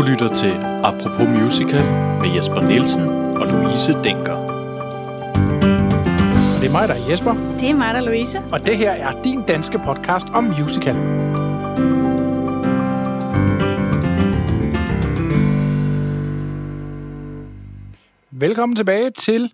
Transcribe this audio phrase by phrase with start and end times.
[0.00, 0.52] Du lytter til
[0.84, 1.84] Apropos Musical
[2.20, 4.32] med Jesper Nielsen og Louise Denker.
[6.54, 8.42] Og det er mig, der er Jesper, Det er mig, der er Louise.
[8.52, 10.96] og det her er din danske podcast om musical.
[18.30, 19.52] Velkommen tilbage til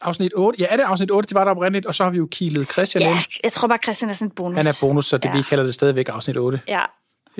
[0.00, 0.60] afsnit 8.
[0.62, 1.26] Ja, er det afsnit 8?
[1.28, 3.18] Det var der oprindeligt, og så har vi jo kilet Christian Ja, ind.
[3.44, 4.56] jeg tror bare, Christian er sådan en bonus.
[4.56, 5.36] Han er bonus, så det, Ja.
[5.36, 6.60] vi kalder det stadigvæk afsnit 8.
[6.68, 6.80] Ja,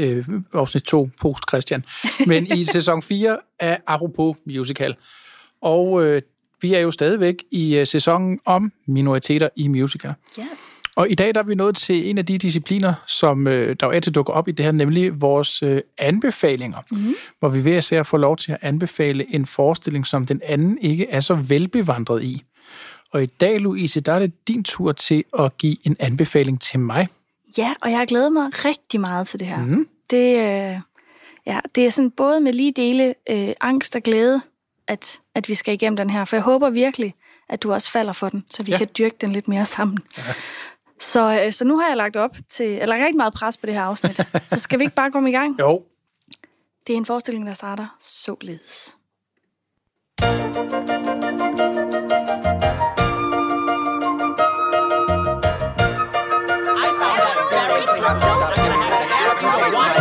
[0.00, 1.84] øh, afsnit 2, post Christian.
[2.26, 4.96] Men i sæson 4 af Apropos Musical.
[5.62, 6.22] Og øh,
[6.62, 10.12] vi er jo stadigvæk i øh, sæsonen om minoriteter i musical.
[10.38, 10.46] yes.
[10.96, 13.86] Og i dag der er vi nået til en af de discipliner, som øh, der
[13.86, 16.78] jo altid dukker op i det her, nemlig vores øh, anbefalinger.
[16.90, 17.14] Mm-hmm.
[17.38, 20.40] Hvor vi ved at se at få lov til at anbefale en forestilling, som den
[20.44, 22.42] anden ikke er så velbevandret i.
[23.12, 26.80] Og i dag, Louise, der er det din tur til at give en anbefaling til
[26.80, 27.08] mig.
[27.58, 29.58] Ja, og jeg har glædet mig rigtig meget til det her.
[29.58, 29.88] Mm.
[30.10, 30.80] Det, øh,
[31.46, 34.40] ja, det er sådan både med lige dele øh, angst og glæde,
[34.86, 36.24] at, at vi skal igennem den her.
[36.24, 37.14] For jeg håber virkelig,
[37.48, 38.78] at du også falder for den, så vi Ja.
[38.78, 39.98] kan dyrke den lidt mere sammen.
[40.18, 40.22] Ja.
[41.00, 43.74] Så, øh, så nu har jeg lagt op til, eller rigtig meget pres på det
[43.74, 44.16] her afsnit.
[44.48, 45.58] så skal vi ikke bare komme i gang?
[45.60, 45.82] Jo.
[46.86, 48.96] Det er en forestilling, der starter således.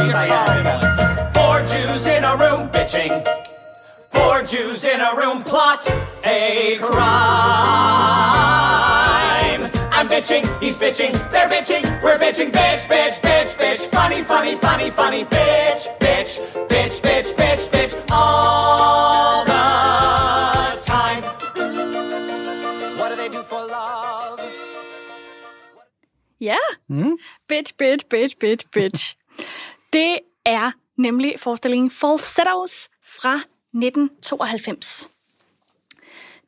[0.09, 3.23] Four Jews in a room bitching.
[4.09, 5.87] Four Jews in a room plot
[6.23, 6.99] a crime.
[9.92, 13.87] I'm bitching, he's bitching, they're bitching, we're bitching, bitch, bitch, bitch, bitch.
[13.92, 18.05] Funny, funny, funny, funny, bitch, bitch, bitch, bitch, bitch, bitch.
[18.09, 21.21] All the time.
[22.97, 24.41] What do they do for love?
[26.39, 26.58] Yeah.
[26.89, 27.14] mm.
[27.47, 29.15] bitch, bitch, bitch, bitch, bitch.
[29.94, 35.10] Det er nemlig forestillingen Falsettos fra 1992.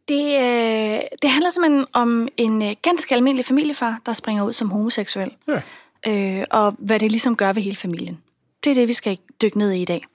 [0.08, 4.70] Det, øh, det handler simpelthen om en øh, ganske almindelig familiefar, der springer ud som
[4.70, 5.32] homoseksuel.
[5.48, 5.62] Ja.
[6.08, 8.22] Øh, og hvad det ligesom gør ved hele familien.
[8.64, 10.06] Det er det, vi skal dykke ned i i dag.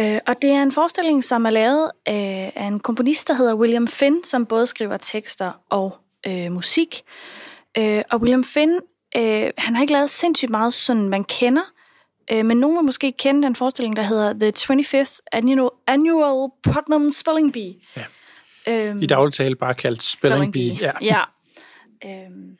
[0.00, 2.14] Øh, og det er en forestilling, som er lavet øh,
[2.54, 7.02] af en komponist, der hedder William Finn, som både skriver tekster og øh, musik.
[7.78, 8.80] Øh, og William Finn,
[9.16, 11.62] øh, han har ikke lavet sindssygt meget, sådan man kender,
[12.32, 17.12] øh, men nogen vil måske kende den forestilling, der hedder The 25th Annual, Annual Putnam
[17.12, 17.74] Spelling Bee.
[17.96, 18.04] Ja.
[18.68, 20.78] Øhm, I daglig tale bare kaldt Spelling Bee.
[20.80, 20.92] Ja.
[21.02, 21.20] ja.
[22.04, 22.56] Øhm,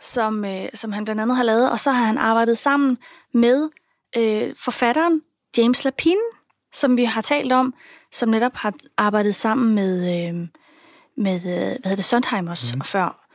[0.00, 2.98] som, øh, som han blandt andet har lavet, og så har han arbejdet sammen
[3.32, 3.70] med
[4.16, 5.22] øh, forfatteren
[5.56, 6.20] James Lapine,
[6.72, 7.74] som vi har talt om,
[8.12, 10.48] som netop har arbejdet sammen med, øh,
[11.16, 12.80] med hvad hedder det, Sondheimers mm.
[12.84, 13.28] før.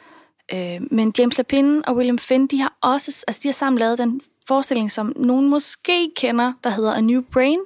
[0.53, 3.97] Øh, men James Lapine og William Finn, de har også, altså de har sammen lavet
[3.97, 7.59] den forestilling, som nogen måske kender, der hedder A New Brain.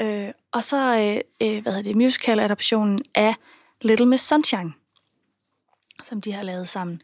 [0.00, 3.34] Øh, og så, øh, øh, hvad hedder det, musical-adaptionen af
[3.82, 4.72] Little Miss Sunshine,
[6.02, 7.02] som de har lavet sammen.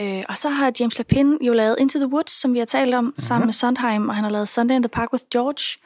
[0.00, 2.94] Øh, og så har James Lapine jo lavet Into the Woods, som vi har talt
[2.94, 3.18] om, mm-hmm.
[3.18, 5.80] sammen med Sondheim, og han har lavet Sunday in the Park with George.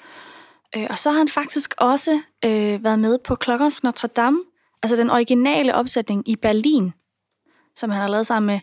[0.77, 4.39] Øh, og så har han faktisk også øh, været med på Klokken fra Notre Dame,
[4.83, 6.93] altså den originale opsætning i Berlin,
[7.77, 8.61] som han har lavet sammen med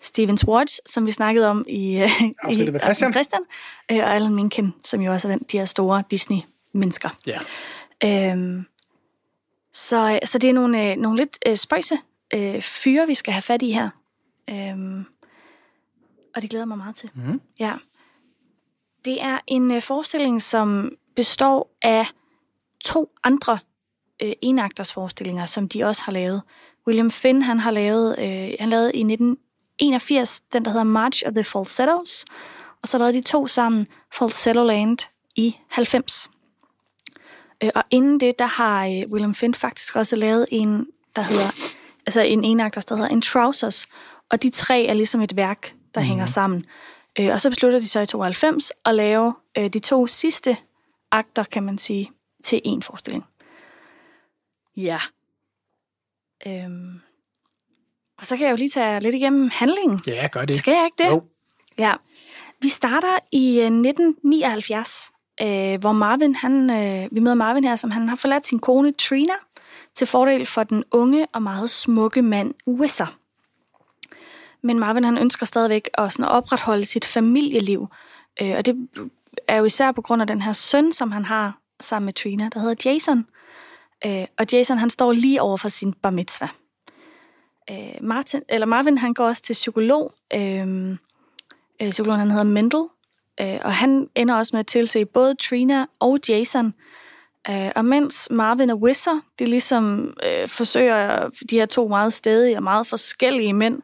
[0.00, 2.10] Steven Schwartz, som vi snakkede om i, øh,
[2.42, 3.12] Afsnittet med Christian.
[3.12, 3.42] Christian
[3.90, 7.08] øh, og Alan Menken, som jo også er den, de her store Disney-mennesker.
[7.26, 7.38] ja.
[8.04, 8.64] Øhm,
[9.74, 11.98] så, så det er nogle, øh, nogle lidt øh, spøjse
[12.34, 13.90] øh, fyre, vi skal have fat i her.
[14.50, 15.04] Øhm,
[16.34, 17.10] og det glæder mig meget til.
[17.14, 17.40] Mm.
[17.58, 17.74] Ja.
[19.04, 22.06] Det er en øh, forestilling, som består af
[22.80, 23.58] to andre
[24.22, 26.42] øh, enagters forestillinger, som de også har lavet.
[26.86, 29.02] William Finn, han har lavet, øh, han lavede i
[29.80, 32.24] 1981 den, der hedder March of the Falsettos,
[32.82, 34.98] og så lavede de to sammen Falsetto Land
[35.36, 36.30] i 90.
[37.62, 40.86] Øh, og inden det, der har øh, William Finn faktisk også lavet en,
[41.16, 43.86] der hedder, altså en enagter, der hedder En Trousers,
[44.30, 46.06] og de tre er ligesom et værk, der mm.
[46.06, 46.66] hænger sammen.
[47.18, 50.56] Øh, og så beslutter de så i 92 at lave de to sidste
[51.10, 52.10] akter, kan man sige,
[52.44, 53.24] til en forestilling.
[54.76, 55.00] Ja.
[56.46, 57.00] Øhm.
[58.20, 60.00] Og så kan jeg jo lige tage lidt igennem handlingen.
[60.06, 60.58] Ja, gør det.
[60.58, 61.10] Skal jeg ikke det?
[61.10, 61.22] Jo.
[61.78, 61.92] Ja.
[62.60, 65.12] Vi starter i øh, 1979,
[65.42, 68.92] øh, hvor Marvin, han, øh, vi møder Marvin her, som han har forladt sin kone
[68.92, 69.34] Trina
[69.94, 73.14] til fordel for den unge og meget smukke mand Wizard.
[74.62, 77.86] Men Marvin han ønsker stadigvæk at sådan opretholde sit familieliv,
[78.42, 78.88] øh, og det
[79.48, 82.48] er jo især på grund af den her søn, som han har sammen med Trina,
[82.54, 83.26] der hedder Jason.
[84.06, 86.50] Øh, og Jason han står lige over for sin bar mitzvah.
[87.70, 90.90] Øh, Martin, eller Marvin han går også til psykolog, øh,
[91.82, 92.80] øh, psykologen han hedder Mendel,
[93.40, 96.74] øh, og han ender også med at tilse både Trina og Jason.
[97.50, 102.56] Øh, og mens Marvin og Wisser, de ligesom øh, forsøger, de her to meget stedige
[102.56, 103.82] og meget forskellige mænd,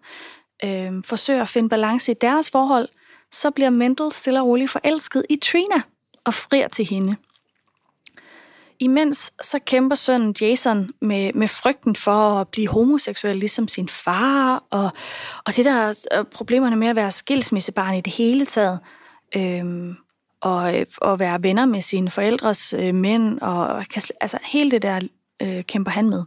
[0.65, 2.89] øh, forsøger at finde balance i deres forhold,
[3.33, 5.83] så bliver Mendel stille og roligt forelsket i Trina
[6.25, 7.17] og frier til hende.
[8.81, 14.65] Imens så kæmper sønnen Jason med, med frygten for at blive homoseksuel ligesom sin far,
[14.71, 14.91] og,
[15.45, 18.79] og det der øh, problemerne med at være skilsmissebarn i det hele taget,
[19.37, 19.97] øhm,
[20.41, 23.85] og, øh, og være venner med sine forældres øh, mænd, og
[24.21, 25.01] altså hele det der
[25.43, 26.25] øh, kæmper han med.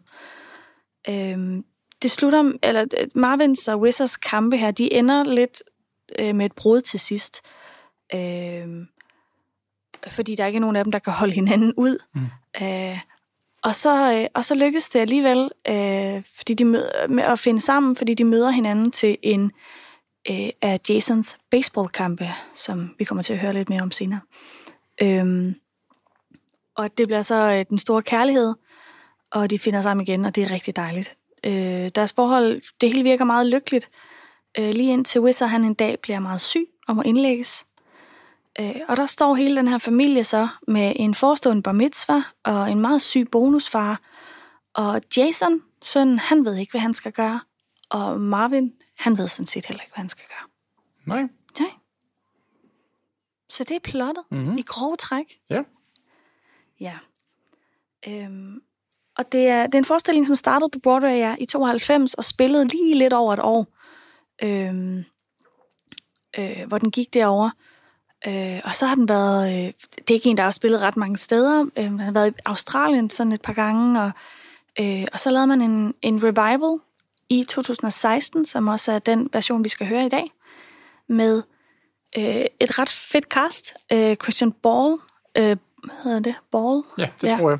[1.09, 1.65] Øhm,
[2.01, 5.63] det slutter, eller øh, Marvins og Wizards kampe her, de ender lidt
[6.19, 7.41] øh, med et brud til sidst.
[8.13, 8.67] Øh,
[10.07, 11.97] fordi der ikke er nogen af dem, der kan holde hinanden ud.
[12.13, 12.21] Mm.
[12.61, 12.99] Øh,
[13.63, 17.61] og, så, øh, og så lykkes det alligevel øh, fordi de møder, med at finde
[17.61, 19.51] sammen, fordi de møder hinanden til en
[20.29, 24.19] øh, af Jasons baseballkampe, som vi kommer til at høre lidt mere om senere.
[25.01, 25.53] Øh,
[26.75, 28.55] og det bliver så øh, den store kærlighed,
[29.31, 31.15] og de finder sammen igen, og det er rigtig dejligt.
[31.43, 33.89] Øh, deres forhold, det hele virker meget lykkeligt,
[34.57, 37.65] øh, lige indtil Wizard han en dag bliver meget syg og må indlægges.
[38.59, 42.71] Øh, og der står hele den her familie så med en forestående bar mitzvah og
[42.71, 44.01] en meget syg bonusfar.
[44.73, 47.41] Og Jason, sønnen, han ved ikke, hvad han skal gøre.
[47.89, 50.49] Og Marvin, han ved sådan set heller ikke, hvad han skal gøre.
[51.05, 51.29] Nej.
[51.59, 51.69] Nej.
[53.49, 54.57] Så det er plottet mm-hmm.
[54.57, 55.39] i grove træk.
[55.49, 55.63] Ja.
[56.79, 56.97] Ja.
[58.07, 58.61] Øhm,
[59.17, 62.23] og det er, det er en forestilling, som startede på Broadway ja, i 92 og
[62.23, 63.67] spillede lige lidt over et år,
[64.43, 65.03] øhm,
[66.37, 67.49] øh, hvor den gik derover.
[68.27, 70.97] Øh, og så har den været, øh, det er ikke en, der har spillet ret
[70.97, 74.11] mange steder, øh, den har været i Australien sådan et par gange, og,
[74.79, 76.79] øh, og så lavede man en, en revival
[77.29, 80.31] i 2016, som også er den version, vi skal høre i dag,
[81.07, 81.43] med
[82.17, 83.73] øh, et ret fedt cast.
[83.91, 84.97] Øh, Christian Ball,
[85.37, 86.35] øh, hvad hedder det?
[86.51, 86.83] Ball?
[86.97, 87.37] Ja, det ja.
[87.37, 87.59] tror jeg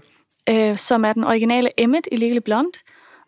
[0.49, 2.79] øh, som er den originale Emmett i Legally Blonde,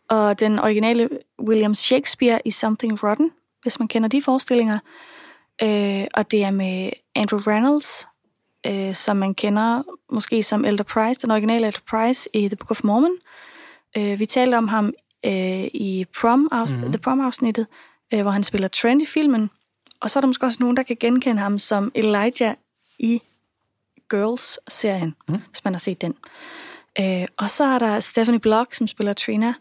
[0.10, 3.31] og den originale William Shakespeare i Something Rotten,
[3.62, 4.80] hvis man kender de forestillinger.
[5.63, 8.08] Øh, og det er med Andrew Reynolds,
[8.68, 12.72] øh, som man kender måske som Elder Price, den originale Elder Price i The Book
[12.72, 13.18] of Mormon.
[13.98, 14.94] Øh, vi talte om ham
[15.25, 16.92] øh, i prom mm-hmm.
[16.92, 17.68] The Prom-afsnittet,
[18.13, 19.50] øh, hvor han spiller Trent i filmen.
[20.00, 22.56] Og så er der måske også nogen, der kan genkende ham som Elijah
[23.00, 23.22] i
[24.10, 25.42] Girls-serien, mm.
[25.50, 26.16] hvis man har set den.
[27.00, 29.54] Øh, og så er der Stephanie Block, som spiller Trina,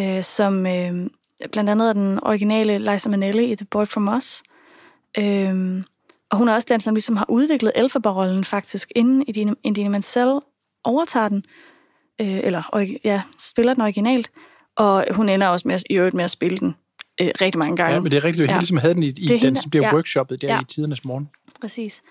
[0.00, 1.10] øh, som øh,
[1.52, 4.42] blandt andet er den originale Liza Minnelli i The Boy From Us.
[5.18, 5.82] Øh,
[6.30, 10.40] og hun er også den, som ligesom har udviklet Elphaba-rollen faktisk, inden Idina, Idina Menzel
[10.84, 11.44] overtager den,
[12.20, 12.62] øh, eller
[13.04, 14.30] ja, spiller den originalt.
[14.76, 16.74] Og hun ender også med, i øvrigt med at spille den
[17.20, 17.94] øh, rigtig mange gange.
[17.94, 18.48] Ja, men det er rigtigt.
[18.48, 18.58] Er ja.
[18.58, 19.94] ligesom havde den i, i den, hende, som bliver ja.
[19.94, 20.60] workshoppet der ja.
[20.60, 21.28] i tidernes morgen.
[21.60, 22.02] Præcis.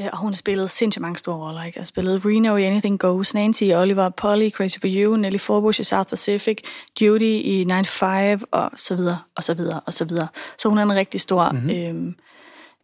[0.00, 1.62] Øh, og hun har spillet sindssygt mange store roller.
[1.62, 1.78] Ikke?
[1.78, 5.84] Har spillet Reno i Anything Goes, Nancy Oliver, Polly, Crazy for You, Nelly Forbush i
[5.84, 6.58] South Pacific,
[7.00, 10.28] Judy i 95, og så videre, og så videre, og så videre.
[10.58, 11.70] Så hun er en rigtig stor mm-hmm.
[11.70, 12.14] øhm,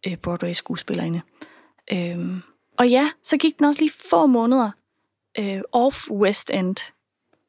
[0.07, 1.21] øh, Broadway-skuespillerinde.
[1.91, 2.41] Øhm,
[2.77, 4.71] og ja, så gik den også lige få måneder
[5.39, 6.75] øh, off West End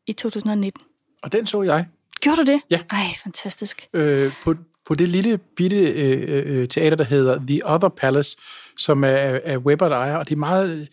[0.07, 0.83] i 2019.
[1.23, 1.87] Og den så jeg.
[2.21, 2.61] Gjorde du det?
[2.71, 2.81] Ja.
[2.91, 3.89] Ej, fantastisk.
[3.93, 4.55] Øh, på,
[4.87, 8.37] på det lille bitte øh, øh, teater, der hedder The Other Palace,
[8.79, 10.89] som er, er Weber, der ejer, og det er meget...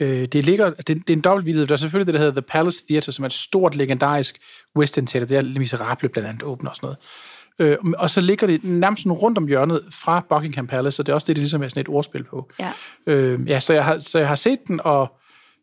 [0.00, 1.66] Øh, det, ligger, det, det er en dobbeltvidde.
[1.66, 4.38] Der er selvfølgelig det, der hedder The Palace Theatre, som er et stort, legendarisk
[4.76, 5.26] West End teater.
[5.26, 6.98] Det er Miserable blandt andet åbner og sådan noget.
[7.58, 11.14] Øh, og så ligger det nærmest rundt om hjørnet fra Buckingham Palace, og det er
[11.14, 12.50] også det, det ligesom er sådan et ordspil på.
[12.58, 12.72] Ja.
[13.06, 15.16] Øh, ja, så jeg, har, så jeg har set den, og,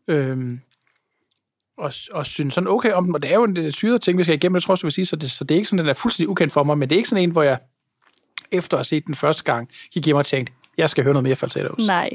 [0.07, 0.37] øh,
[1.77, 4.23] og, og synes sådan okay om den, og det er jo en syret ting, vi
[4.23, 5.89] skal igennem, det tror jeg, vil sige, så det, så det er ikke sådan, den
[5.89, 7.59] er fuldstændig ukendt for mig, men det er ikke sådan en, hvor jeg
[8.51, 11.23] efter at have set den første gang, gik hjem og tænkte, jeg skal høre noget
[11.23, 11.87] mere falsettos.
[11.87, 12.09] Nej.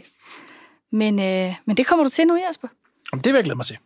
[0.92, 2.68] Men, øh, men det kommer du til nu, Jasper.
[3.12, 3.76] Om det vil jeg glæde mig til.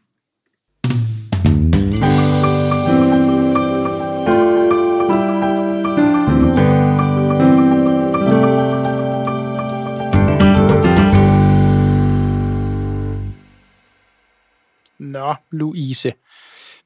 [14.99, 16.13] Nå, Louise.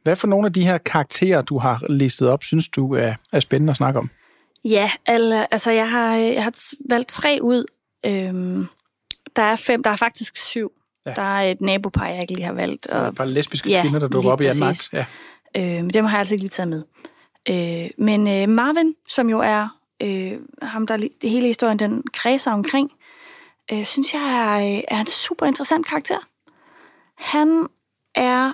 [0.02, 3.40] Hvad for nogle af de her karakterer, du har listet op, synes du er, er
[3.40, 4.11] spændende at snakke om?
[4.64, 6.52] Ja, altså jeg har, jeg har
[6.88, 7.64] valgt tre ud.
[8.07, 8.66] Øhm,
[9.37, 10.73] der er fem, der er faktisk syv.
[11.07, 11.12] Ja.
[11.14, 12.88] Der er et nabopar, jeg ikke lige har valgt.
[12.88, 14.76] Så er det bare lesbiske Ja, kvinder, der dukker op i anden.
[14.92, 15.07] Ja.
[15.57, 16.83] Øh, dem har jeg altså ikke lige taget med.
[17.49, 19.69] Øh, men øh, Marvin, som jo er
[20.02, 22.92] øh, ham, der hele historien den kredser omkring,
[23.73, 26.19] øh, synes jeg er, øh, er en super interessant karakter.
[27.19, 27.66] Han
[28.14, 28.52] er,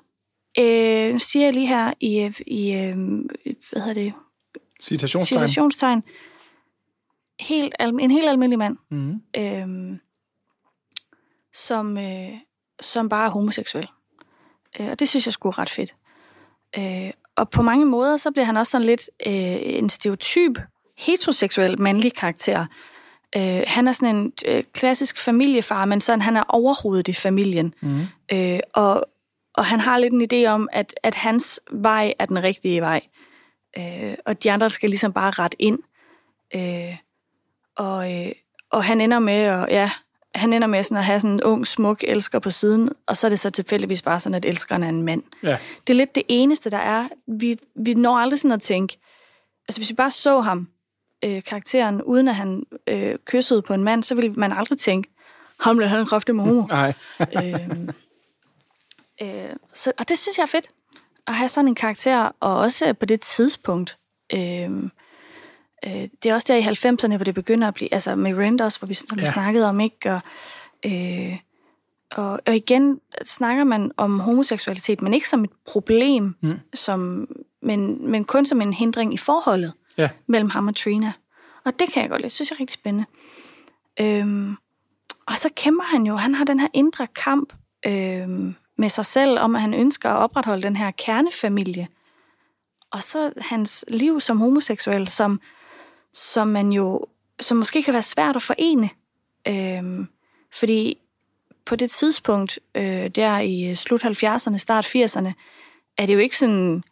[0.58, 2.96] øh, siger jeg lige her i, øh, i øh,
[3.72, 4.12] hvad hedder det,
[4.80, 5.38] Citationstegn.
[5.40, 6.02] citationstegn,
[7.40, 9.20] helt al- en helt almindelig mand, Mm-hmm.
[9.36, 9.98] øh,
[11.54, 12.28] som, øh,
[12.80, 13.88] som bare er homoseksuel.
[14.80, 15.94] Øh, og det synes jeg skulle ret fedt.
[16.78, 20.58] Øh, og på mange måder, så bliver han også sådan lidt øh, en stereotyp
[20.98, 22.66] heteroseksuel mandlig karakter.
[23.36, 27.74] Øh, han er sådan en øh, klassisk familiefar, men sådan, han er overhovedet i familien.
[27.80, 28.00] Mm.
[28.32, 29.04] Øh, og,
[29.58, 33.00] og han har lidt en idé om, at, at hans vej er den rigtige vej.
[33.78, 35.78] Øh, og de andre skal ligesom bare ret ind.
[36.54, 36.96] Øh,
[37.76, 38.32] og, øh,
[38.70, 39.90] og han ender med at, ja,
[40.34, 43.26] han ender med sådan at have sådan en ung, smuk elsker på siden, og så
[43.26, 45.22] er det så tilfældigvis bare sådan, at elskeren er en mand.
[45.42, 45.58] Ja.
[45.86, 47.08] Det er lidt det eneste, der er.
[47.26, 48.98] Vi, vi når aldrig sådan at tænke,
[49.68, 50.68] altså hvis vi bare så ham,
[51.24, 55.10] øh, karakteren, uden at han øh, kyssede på en mand, så ville man aldrig tænke,
[55.60, 56.66] ham han kraftig med homo.
[56.66, 56.92] Nej.
[57.44, 57.90] øhm,
[59.22, 60.70] øh, så, og det synes jeg er fedt,
[61.26, 63.98] at have sådan en karakter, og også på det tidspunkt.
[64.32, 64.90] Øhm,
[65.84, 68.60] øh, det er også der i 90'erne, hvor det begynder at blive, altså med Rent
[68.60, 69.32] også, hvor vi, som vi Ja.
[69.32, 70.12] snakkede om, ikke?
[70.14, 70.20] Og,
[70.86, 71.36] øh,
[72.10, 76.60] og, og igen snakker man om homoseksualitet, men ikke som et problem, mm.
[76.74, 77.28] som,
[77.62, 80.10] men, men kun som en hindring i forholdet Ja.
[80.26, 81.12] mellem ham og Trina.
[81.64, 82.30] Og det kan jeg godt lide.
[82.30, 83.06] synes jeg er rigtig spændende.
[84.00, 84.56] Øhm,
[85.26, 87.52] og så kæmper han jo, han har den her indre kamp
[87.86, 91.88] øhm, med sig selv, om at han ønsker at opretholde den her kernefamilie.
[92.90, 95.40] Og så hans liv som homoseksuel, som,
[96.12, 97.06] som man jo,
[97.40, 98.90] som måske kan være svært at forene.
[99.46, 100.08] Øhm,
[100.54, 100.98] fordi
[101.64, 105.32] på det tidspunkt, øh, der i slut 70'erne, start 80'erne,
[105.96, 106.84] er det jo ikke sådan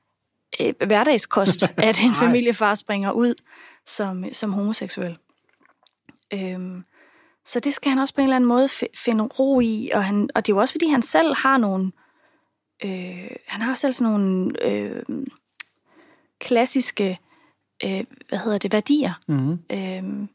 [0.60, 3.34] øh, hverdagskost, at en familiefar springer ud
[3.86, 5.18] som, som homoseksuel.
[6.32, 6.84] Øhm,
[7.46, 10.04] så det skal han også på en eller anden måde fi- finde ro i, og,
[10.04, 11.92] han, og det er jo også, fordi han selv har nogle,
[12.84, 15.02] øh, han har selv sådan nogle øh,
[16.40, 17.18] klassiske,
[17.84, 19.58] øh, hvad hedder det, værdier, Mm-hmm.
[19.72, 20.28] øh,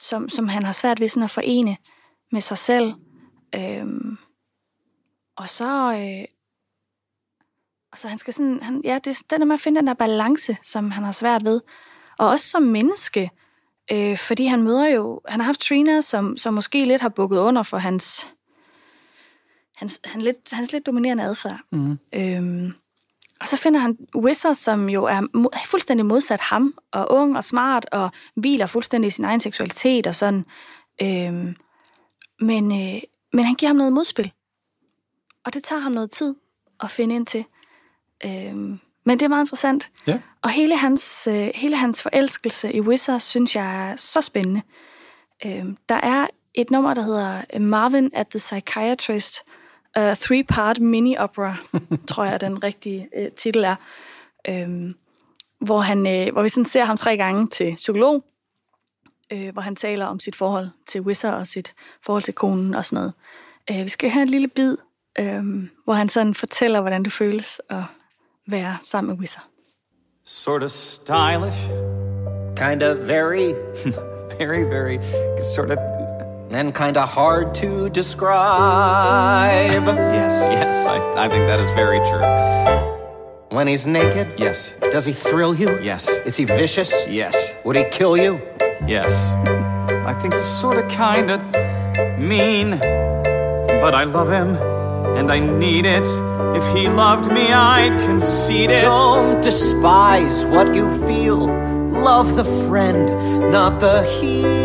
[0.00, 1.76] som, som han har svært ved sådan at forene
[2.32, 2.94] med sig selv.
[3.54, 3.86] Øh,
[5.36, 6.24] og så, øh,
[7.92, 9.86] og så han skal sådan, han, ja, det er den der med at finde den
[9.86, 11.60] der balance, som han har svært ved.
[12.18, 13.41] Og også som menneske, øh,
[14.16, 17.62] fordi han møder jo, han har haft Trina, som, som måske lidt har bukket under
[17.62, 18.28] for hans,
[19.76, 21.60] hans, han lidt, hans lidt dominerende adfærd.
[21.70, 21.98] Mm.
[22.12, 22.72] Øhm,
[23.40, 27.44] og så finder han Wizard, som jo er mo- fuldstændig modsat ham, og ung og
[27.44, 30.44] smart, og hviler fuldstændig i sin egen seksualitet og sådan.
[31.02, 31.56] Øhm,
[32.40, 33.00] men, øh,
[33.32, 34.32] men han giver ham noget modspil.
[35.44, 36.34] Og det tager ham noget tid
[36.80, 37.44] at finde ind til.
[38.24, 39.90] Øhm, men det er meget interessant.
[40.06, 40.20] Ja.
[40.42, 44.62] Og hele hans, øh, hele hans forelskelse i Wizard, synes jeg er så spændende.
[45.46, 49.42] Øhm, der er et nummer, der hedder Marvin at the Psychiatrist,
[49.98, 51.56] uh, three-part mini-opera,
[52.08, 53.76] tror jeg, den rigtige øh, titel er.
[54.48, 54.94] Øhm,
[55.60, 58.24] hvor, han, øh, hvor vi sådan ser ham tre gange til psykolog,
[59.32, 62.84] øh, hvor han taler om sit forhold til Wizard og sit forhold til konen og
[62.84, 63.12] sådan noget.
[63.70, 64.76] Øh, vi skal have en lille bid,
[65.18, 65.44] øh,
[65.84, 67.82] hvor han sådan fortæller, hvordan det føles at
[68.48, 69.42] være sammen med Wizard.
[70.24, 71.58] Sort of stylish,
[72.56, 73.54] Kinda very,
[74.38, 74.98] very, very
[75.54, 75.78] sort of.
[76.50, 79.86] and kinda hard to describe.
[80.14, 82.22] Yes, yes, I, I think that is very true.
[83.56, 85.78] When he's naked, Yes, does he thrill you?
[85.82, 87.06] yes, Is he vicious?
[87.08, 88.40] yes, Would he kill you?
[88.86, 89.32] yes.
[90.06, 91.40] I think he's sort of kind of
[92.18, 92.78] mean,
[93.82, 94.54] but I love him
[95.16, 96.06] and I need it.
[96.56, 98.82] If he loved me, I'd concede it.
[98.82, 101.46] Don't despise what you feel.
[101.90, 103.08] Love the friend,
[103.50, 104.62] not the heel.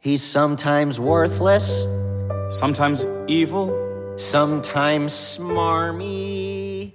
[0.00, 1.86] He's sometimes worthless,
[2.52, 3.72] Sometimes evil,
[4.18, 6.92] sometimes smarmy.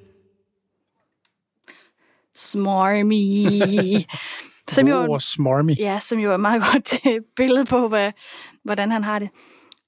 [2.35, 4.05] Smarmy.
[4.69, 5.71] som jo, Oh, smarmy.
[5.79, 8.11] ja, som jo er et meget godt øh, billede på, hvad,
[8.63, 9.29] hvordan han har det.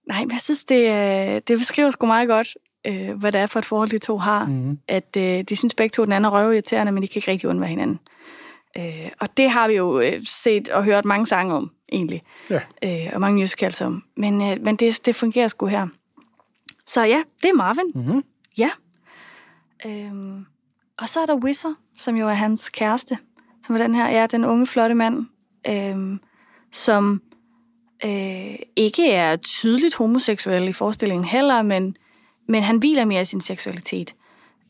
[0.07, 2.47] Nej, men jeg synes, det, øh, det beskriver sgu meget godt,
[2.87, 4.45] øh, hvad det er for et forhold, de to har.
[4.45, 4.79] Mm.
[4.87, 7.49] At øh, de synes begge to, den anden er røvirriterende, men de kan ikke rigtig
[7.49, 7.99] undvære hinanden.
[8.77, 12.21] Øh, og det har vi jo øh, set og hørt mange sange om egentlig.
[12.49, 12.61] Ja.
[12.83, 14.03] Øh, og mange musicals om.
[14.17, 15.87] Men, øh, men det, det fungerer sgu her.
[16.87, 17.91] Så ja, det er Marvin.
[17.95, 18.23] Mhm.
[18.57, 18.69] Ja.
[19.85, 20.45] Øhm,
[20.97, 23.17] og så er der Wizard, som jo er hans kæreste.
[23.65, 25.25] Som var den her, ja, den unge, flotte mand,
[25.67, 26.19] øh,
[26.71, 27.21] som
[28.05, 31.97] øh, ikke er tydeligt homoseksuel i forestillingen heller, men,
[32.47, 34.15] men han hviler mere i sin seksualitet.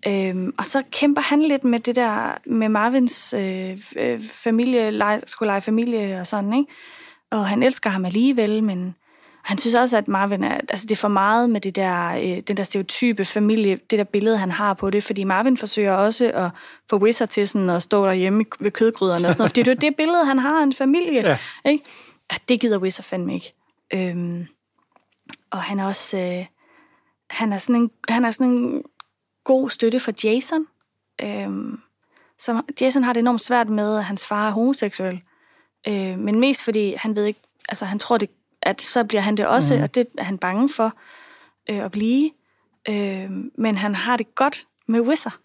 [0.08, 5.22] Øhm, og så kæmper han lidt med det der, med Marvins øh, øh, familie, lege,
[5.25, 6.72] skulle lege familie og sådan, ikke?
[7.31, 8.96] Og han elsker ham alligevel, men
[9.50, 12.41] han synes også, at Marvin er, altså det er for meget med det der, øh,
[12.48, 16.32] den der stereotype familie, det der billede, han har på det, fordi Marvin forsøger også
[16.34, 16.50] at
[16.89, 19.75] få Wizard til sådan at stå derhjemme ved kødgryderne og sådan noget, fordi det er
[19.75, 21.38] det billede, han har af en familie, Ja.
[21.65, 21.84] ikke?
[22.29, 23.53] At det gider Wizard fandme ikke.
[23.94, 24.48] Øhm,
[25.51, 26.46] og han er også, øh,
[27.29, 28.84] han er sådan en, han er sådan en
[29.44, 30.65] god støtte for Jason.
[31.22, 31.79] Øhm,
[32.38, 35.22] som, Jason har det enormt svært med, at hans far er homoseksuel.
[35.88, 38.29] Øh, men mest fordi han ved ikke, altså han tror, det,
[38.61, 39.83] at så bliver han det også, mm.
[39.83, 40.93] og det er han bange for
[41.69, 42.31] øh, at blive.
[42.89, 45.37] Øh, men han har det godt med Wizard.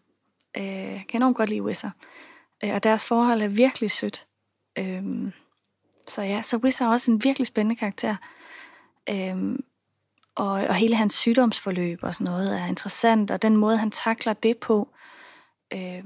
[0.56, 1.92] Øh, jeg kan enormt godt lide Wizard.
[2.64, 4.26] Øh, og deres forhold er virkelig sødt.
[4.78, 5.32] Øh,
[6.06, 8.16] så ja, så Wizard er også en virkelig spændende karakter.
[9.10, 9.58] Øh,
[10.34, 14.32] og, og hele hans sygdomsforløb og sådan noget er interessant, og den måde, han takler
[14.32, 14.88] det på,
[15.72, 16.04] øh,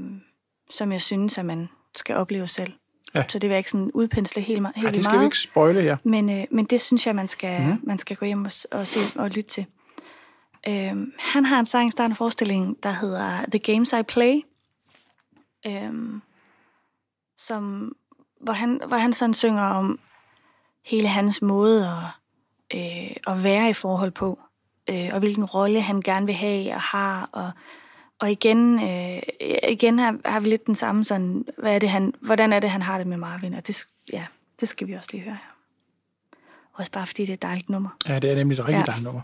[0.71, 2.73] som jeg synes, at man skal opleve selv.
[3.15, 3.25] Ja.
[3.29, 5.21] Så det vil jeg ikke sådan udpensle helt, helt Ej, det skal meget.
[5.21, 5.97] vi ikke spoile her.
[6.03, 7.81] Men, øh, men det synes jeg, man skal, mm.
[7.83, 9.67] man skal gå hjem og, og se og lytte til.
[10.69, 14.41] Øhm, han har en sang i starten af forestillingen, der hedder The Games I Play,
[15.67, 16.23] øhm,
[17.39, 17.93] som,
[18.41, 20.01] hvor, han, hvor han sådan synger om
[20.85, 24.39] hele hans måde at, øh, at være i forhold på,
[24.91, 27.51] øh, og hvilken rolle han gerne vil have og har, og,
[28.21, 29.23] og igen, øh,
[29.69, 32.71] igen har, har vi lidt den samme sådan, hvad er det, han, hvordan er det,
[32.71, 34.25] han har det med Marvin, og det, ja,
[34.61, 35.55] det skal vi også lige høre her.
[36.75, 37.89] Også bare fordi det er et dejligt nummer.
[38.09, 38.85] Ja, det er nemlig et rigtig Ja.
[38.87, 39.21] dejligt nummer.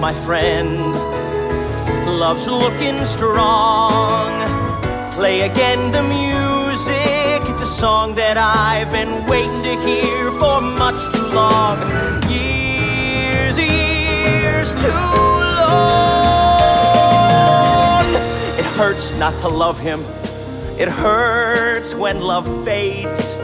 [0.00, 0.78] My friend
[2.22, 4.32] loves looking strong.
[5.18, 7.40] Play again the music.
[7.50, 11.76] It's a song that I've been waiting to hear for much too long.
[12.36, 15.10] Years, years too
[15.60, 16.13] long.
[18.84, 20.04] Hurts not to love him.
[20.78, 23.34] It hurts when love fades.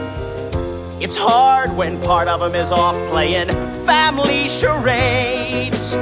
[1.01, 3.47] It's hard when part of him is off playing
[3.83, 5.95] family charades.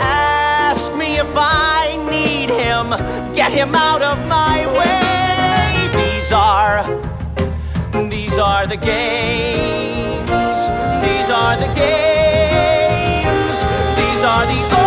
[0.00, 2.88] Ask me if I need him,
[3.34, 5.88] get him out of my way.
[5.92, 6.82] These are,
[8.08, 10.30] these are the games.
[11.04, 13.62] These are the games.
[14.00, 14.85] These are the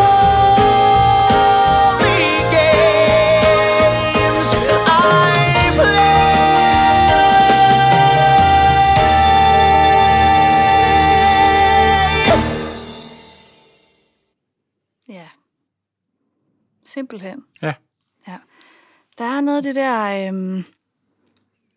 [17.00, 17.44] Simpelthen.
[17.62, 17.74] Ja.
[18.28, 18.38] Ja.
[19.18, 20.28] Der er noget af det der...
[20.28, 20.64] Øhm,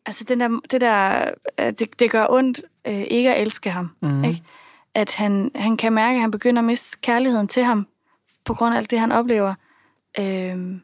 [0.06, 1.30] altså, den der, det der...
[1.61, 3.90] øh, Det, det gør ondt øh, ikke at elske ham.
[4.02, 4.24] Mm.
[4.24, 4.42] Ikke?
[4.94, 7.87] At han, han kan mærke, at han begynder at miste kærligheden til ham,
[8.44, 9.54] på grund af alt det, han oplever.
[10.18, 10.80] Øhm,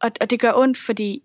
[0.00, 1.22] og, og det gør ondt, fordi,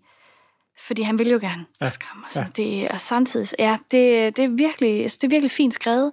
[0.86, 1.86] fordi han vil jo gerne Ja.
[1.86, 2.22] elske ham.
[2.24, 2.46] Altså, Ja.
[2.56, 3.48] det er samtidig...
[3.58, 6.12] Ja, det, det, er virkelig, det er virkelig fint skrevet.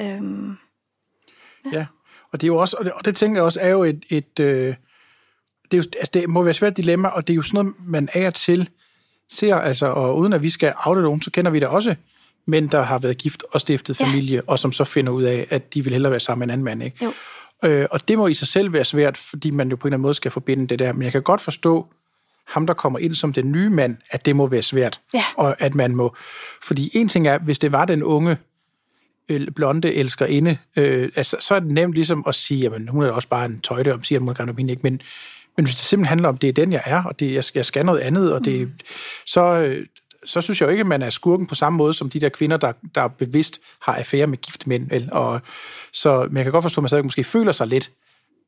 [0.00, 0.56] Øhm,
[1.72, 1.86] Ja,
[2.32, 4.04] og det er jo også, og det, og det tænker jeg også, er jo et,
[4.10, 4.74] et øh,
[5.72, 7.64] det, er jo, altså det må være et svært dilemma, og det er jo sådan
[7.64, 8.68] noget, man af og til
[9.28, 11.94] ser, altså, og uden at vi skal oute nogen, så kender vi da også
[12.46, 14.04] mænd, der har været gift og stiftet Ja.
[14.04, 16.50] familie, og som så finder ud af, at de vil hellere være sammen med en
[16.50, 17.04] anden mand, ikke?
[17.04, 17.12] Jo.
[17.64, 19.96] Øh, og det må i sig selv være svært, fordi man jo på en eller
[19.96, 21.86] anden måde skal forbinde det der, men jeg kan godt forstå,
[22.48, 25.00] ham, der kommer ind som den nye mand, at det må være svært.
[25.14, 25.24] Ja.
[25.36, 26.14] Og at man må...
[26.62, 28.36] Fordi en ting er, hvis det var den unge
[29.56, 33.28] blonde elskerinde, øh, altså, så er det nemt ligesom at sige, jamen hun er også
[33.28, 35.00] bare en tøjte, og siger, at hun gerne ikke, men,
[35.56, 37.58] men hvis det simpelthen handler om, det er den, jeg er, og det, jeg, skal,
[37.58, 38.72] jeg skal noget andet, og det,
[39.26, 39.86] så, øh,
[40.24, 42.28] så synes jeg jo ikke, at man er skurken på samme måde som de der
[42.28, 44.90] kvinder, der, der bevidst har affære med gift mænd.
[44.90, 45.08] Vel?
[45.12, 45.40] Og,
[45.92, 47.90] så, men jeg kan godt forstå, at man stadig måske føler sig lidt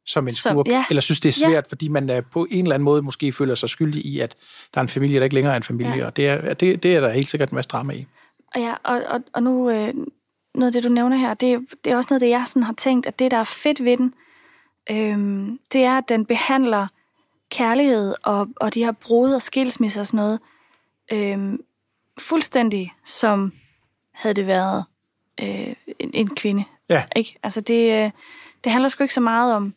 [0.07, 0.85] som en skurk, ja.
[0.91, 1.51] eller synes, det er Ja.
[1.53, 4.37] svært, fordi man er på en eller anden måde måske føler sig skyldig i, at
[4.75, 6.07] der er en familie, der ikke længere er en familie, Ja.
[6.07, 8.07] og det er, det, det er der helt sikkert en masse drama i.
[8.55, 9.95] Og, ja, og, og, og nu, øh,
[10.55, 12.63] noget af det, du nævner her, det, er- det er også noget, det jeg sådan
[12.63, 14.15] har tænkt, at det, der er fedt ved den,
[14.91, 16.87] øhm, det er, at den behandler
[17.55, 20.41] kærlighed og, og de her brud og skilsmisser og sådan noget,
[21.13, 21.61] øhm,
[22.19, 23.53] fuldstændig som
[24.13, 24.85] havde det været
[25.43, 26.65] øh, en, en kvinde.
[26.89, 27.05] Ja.
[27.17, 27.39] Ikke?
[27.43, 28.11] Altså det, øh,
[28.65, 29.75] det handler sgu ikke så meget om,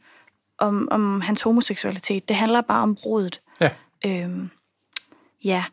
[0.58, 2.28] om, om hans homoseksualitet.
[2.28, 3.42] Det handler bare om brudet.
[3.62, 3.70] Ja.
[4.06, 4.50] Øhm,
[5.44, 5.64] ja.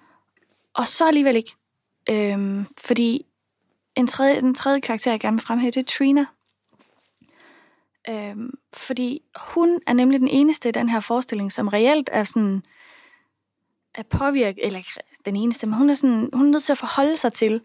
[0.74, 1.52] Og så alligevel ikke.
[2.10, 3.26] Øhm, fordi
[3.94, 6.26] en tredje, den tredje karakter, jeg gerne vil fremhæve, det er Trina.
[8.08, 12.62] Øhm, fordi hun er nemlig den eneste i den her forestilling, som reelt er sådan
[13.94, 14.80] er påvirket, eller
[15.24, 17.60] den eneste, men hun er, sådan, hun er nødt til at forholde sig til,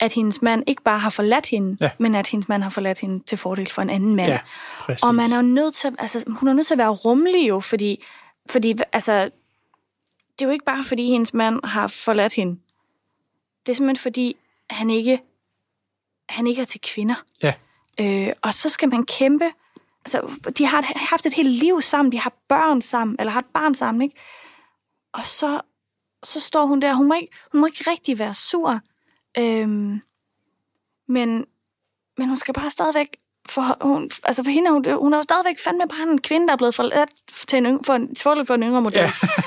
[0.00, 1.90] at hendes mand ikke bare har forladt hende, Ja.
[1.98, 4.28] men at hendes mand har forladt hende til fordel for en anden mand.
[4.28, 4.38] Ja,
[4.80, 5.02] præcis.
[5.02, 7.60] Og man er jo nødt til, altså, hun er nødt til at være rummelig jo,
[7.60, 8.04] fordi,
[8.50, 9.12] fordi altså,
[10.32, 12.58] det er jo ikke bare, fordi hendes mand har forladt hende.
[13.66, 14.36] Det er simpelthen, fordi
[14.70, 15.20] han ikke,
[16.28, 17.24] han ikke er til kvinder.
[17.42, 17.54] Ja.
[18.00, 19.50] Øh, og så skal man kæmpe.
[20.14, 23.46] Altså, de har haft et helt liv sammen, de har børn sammen, eller har et
[23.54, 24.16] barn sammen, ikke?
[25.12, 25.60] Og så,
[26.22, 28.80] så står hun der, hun må ikke, hun må ikke rigtig være sur.
[29.38, 30.00] Øhm,
[31.08, 31.46] men,
[32.18, 33.16] men hun skal bare stadigvæk,
[33.48, 36.52] for, hun, altså for hende, hun, hun er jo stadigvæk fandme bare en kvinde, der
[36.52, 37.10] er blevet forladt
[37.48, 38.16] til en, yng, for en,
[38.46, 38.98] for en yngre model.
[38.98, 39.04] Ja.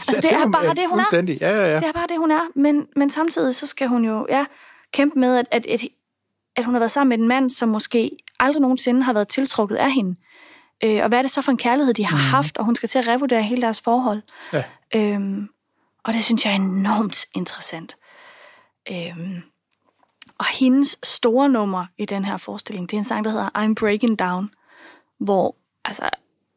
[0.07, 1.37] altså, det er bare det, hun er.
[1.41, 1.79] Ja, ja, ja.
[1.79, 2.41] Det er bare det, hun er.
[2.55, 4.45] Men, men samtidig så skal hun jo ja,
[4.93, 5.81] kæmpe med, at, at, at,
[6.55, 9.75] at hun har været sammen med en mand, som måske aldrig nogensinde har været tiltrukket
[9.75, 10.15] af hende.
[10.83, 12.23] Øh, og hvad er det så for en kærlighed, de har mm.
[12.23, 14.21] haft, og hun skal til at revurdere hele deres forhold.
[14.53, 14.63] Ja.
[14.95, 15.49] Øhm,
[16.03, 17.97] og det synes jeg er enormt interessant.
[18.91, 19.41] Øhm,
[20.37, 23.73] og hendes store nummer i den her forestilling, det er en sang, der hedder I'm
[23.73, 24.49] Breaking Down,
[25.19, 26.09] hvor altså,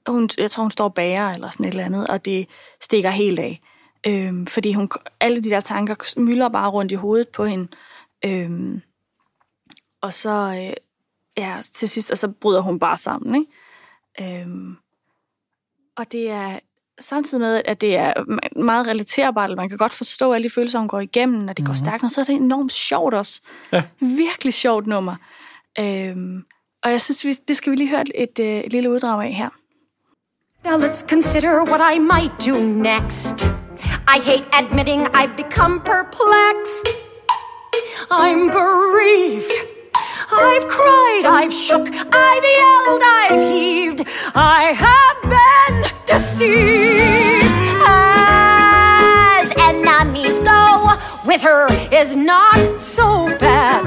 [0.09, 2.49] hun, jeg tror, hun står bager eller sådan et eller andet, og det
[2.81, 3.61] stikker helt af.
[4.07, 7.69] Øhm, fordi hun, alle de der tanker mylder bare rundt i hovedet på hende.
[8.25, 8.83] Øhm,
[10.01, 10.77] og så, øh,
[11.37, 13.53] ja, til sidst, og så bryder hun bare sammen, ikke?
[14.21, 14.77] Øhm,
[15.97, 16.59] og det er
[17.01, 18.13] samtidig med, at det er
[18.61, 21.67] meget relaterbart, og man kan godt forstå alle de følelser, hun går igennem, og det
[21.67, 23.41] går stærkt, og så er det enormt sjovt også.
[23.73, 23.83] Ja.
[24.01, 25.17] Virkelig sjovt nummer.
[25.79, 26.45] Øhm,
[26.83, 29.25] og jeg synes, vi, det skal vi lige høre et, et, øh, et lille uddrag
[29.25, 29.49] af her.
[30.65, 33.45] Now let's consider what I might do next.
[34.09, 36.89] I hate admitting I've become perplexed.
[38.11, 39.74] I'm bereaved.
[40.41, 44.01] I've cried, I've shook, I've yelled, I've heaved.
[44.35, 47.45] I have been deceived.
[47.87, 53.83] As enemies go, with her is not so bad.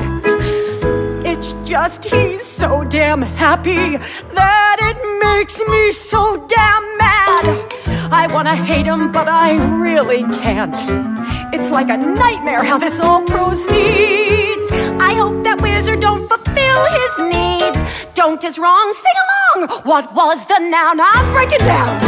[1.26, 3.98] It's just he's so damn happy
[4.34, 7.46] that it makes me so damn mad.
[8.12, 10.76] I wanna hate him, but I really can't.
[11.54, 14.68] It's like a nightmare how this all proceeds.
[15.00, 17.80] I hope that wizard don't fulfill his needs.
[18.16, 19.70] Don't is wrong, sing along.
[19.84, 21.00] What was the noun?
[21.00, 22.00] I'm breaking down.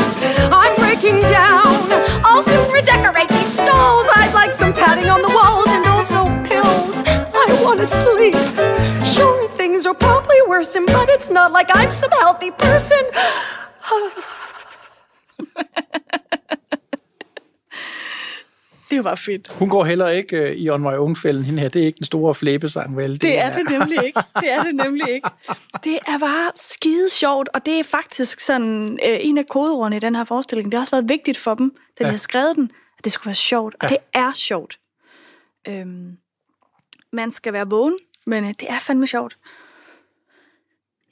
[0.52, 1.78] I'm breaking down.
[2.26, 4.08] I'll soon redecorate these stalls.
[4.16, 6.96] I'd like some padding on the walls and also pills.
[7.46, 8.36] I wanna sleep.
[9.06, 13.04] Sure, things are probably worsen, but it's not like I'm some healthy person.
[18.92, 19.48] Det var fedt.
[19.48, 21.70] Hun går heller ikke øh, i On My Own-fælden, hende her.
[21.70, 23.22] Det er ikke den store flæbesang, vel?
[23.22, 24.20] Det er det nemlig ikke.
[24.40, 25.30] Det er det nemlig ikke.
[25.84, 30.00] Det er bare skide sjovt, og det er faktisk sådan øh, en af kodeordene i
[30.00, 30.72] den her forestilling.
[30.72, 32.10] Det har også været vigtigt for dem, da de Ja.
[32.12, 33.76] har skrevet den, at det skulle være sjovt.
[33.80, 33.88] Og Ja.
[33.96, 34.80] det er sjovt.
[35.68, 36.18] Øhm,
[37.14, 39.38] man skal være vågen, men øh, det er fandme sjovt.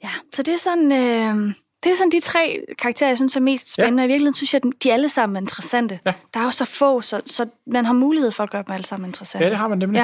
[0.04, 0.92] Ja, så det er sådan...
[0.92, 4.02] Øh, det er sådan de tre karakterer, jeg synes er mest spændende.
[4.02, 4.06] Ja.
[4.06, 6.00] I virkeligheden synes jeg, at de alle sammen er interessante.
[6.06, 6.12] Ja.
[6.34, 8.86] Der er jo så få, så, så man har mulighed for at gøre dem alle
[8.86, 9.44] sammen interessante.
[9.44, 9.98] Ja, det har man nemlig.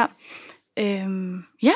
[0.76, 1.02] Ja.
[1.02, 1.74] Øhm, ja.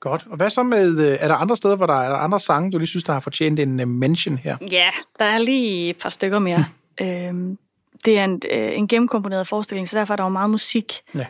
[0.00, 0.26] Godt.
[0.30, 2.40] Og hvad så med, øh, er der andre steder, hvor der er, er der andre
[2.40, 4.56] sange, du lige synes, der har fortjent en uh, mention her?
[4.70, 6.64] Ja, der er lige et par stykker mere.
[7.02, 7.58] øhm,
[8.04, 10.94] det er en, øh, en gennemkomponeret forestilling, så derfor er der jo meget musik.
[11.14, 11.26] Ja.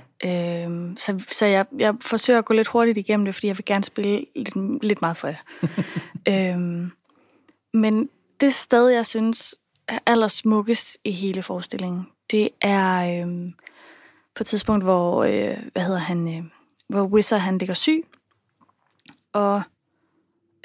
[0.65, 3.65] Øhm, så så jeg, jeg forsøger at gå lidt hurtigt igennem det, fordi jeg vil
[3.65, 5.37] gerne spille lidt, lidt meget for jer.
[6.55, 6.93] øhm,
[7.75, 8.09] men
[8.41, 9.55] det sted, jeg synes
[9.89, 13.53] er allersmukkest i hele forestillingen, det er øhm,
[14.35, 16.45] på et tidspunkt, hvor, øh, hvad hedder han, øh,
[16.89, 18.05] hvor Wizard han ligger syg,
[19.33, 19.63] og,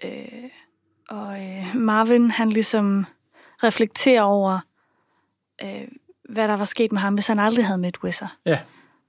[0.04, 0.50] øh,
[1.10, 3.06] og øh, Marvin han ligesom
[3.64, 4.60] reflekterer over,
[5.64, 5.88] øh,
[6.30, 8.36] hvad der var sket med ham, hvis han aldrig havde mødt Wizard.
[8.46, 8.60] Ja.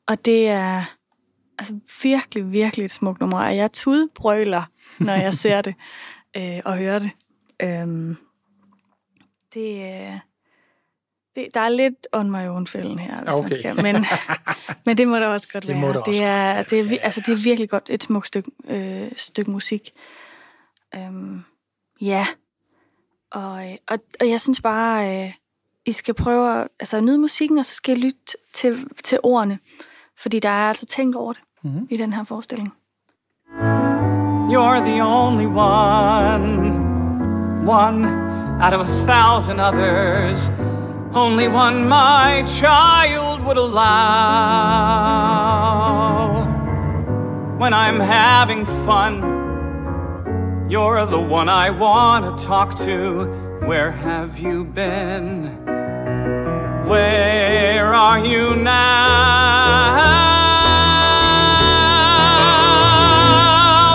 [0.07, 0.85] Og det er
[1.59, 4.63] altså virkelig, virkelig et smukt nummer, og jeg tudbrøler,
[4.99, 5.75] når jeg ser det
[6.37, 7.11] øh, og hører det.
[7.63, 8.17] Øhm,
[9.55, 10.19] det, øh,
[11.35, 13.49] det, der er lidt on my own fælden her, hvis Okay.
[13.51, 14.07] man skal, men,
[14.87, 15.89] men det må der også godt Det være.
[15.89, 16.23] det, også.
[16.25, 19.93] er, det, er, altså, det er virkelig godt et smukt stykke, øh, stykke musik.
[20.95, 21.43] Øhm,
[22.01, 22.27] ja,
[23.31, 25.33] og, øh, og, og jeg synes bare, øh,
[25.85, 28.19] I skal prøve at altså, nyde musikken, og så skal I lytte
[28.55, 29.59] til, til ordene.
[30.19, 31.87] Fordi der er altså tænkt over det mm-hmm.
[31.91, 32.69] i den her forestilling.
[34.53, 36.66] You're the only one,
[37.67, 38.05] one
[38.63, 40.49] out of a thousand others,
[41.13, 45.27] only one my child would allow.
[47.59, 49.15] when I'm having fun.
[50.69, 53.25] You're the one I want to talk to.
[53.65, 55.65] Where have you been?
[56.87, 58.77] Where are you now?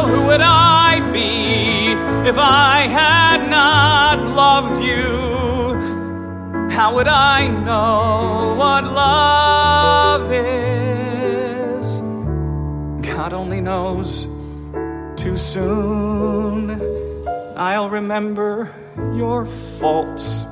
[0.08, 1.92] Who would I be
[2.28, 2.71] if I
[6.72, 12.02] How would I know what love is?
[13.06, 14.28] God only knows.
[15.18, 16.72] Too soon,
[17.58, 18.74] I'll remember
[19.14, 20.46] your faults.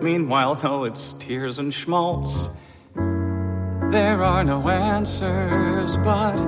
[0.00, 2.48] Meanwhile, though it's tears and schmaltz,
[2.94, 5.96] there are no answers.
[5.98, 6.38] But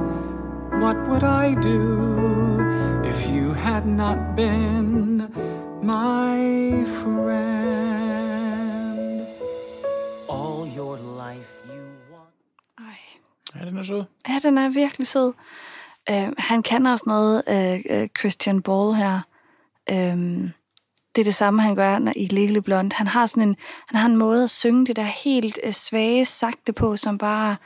[0.81, 2.61] what would I do
[3.05, 4.88] if you had not been
[5.83, 7.27] my friend?
[10.29, 12.35] All your life you want.
[12.79, 12.99] Ej.
[13.55, 14.05] Ja, den er sød.
[14.29, 15.33] Ja, den er virkelig sød.
[16.11, 19.21] Uh, han kan også noget, uh, uh, Christian Ball her.
[19.93, 20.53] Um,
[21.14, 22.97] det er det samme, han gør når, i Legally Blonde.
[22.97, 23.57] Han har sådan en,
[23.88, 27.57] han har en måde at synge det der helt uh, svage, sagte på, som bare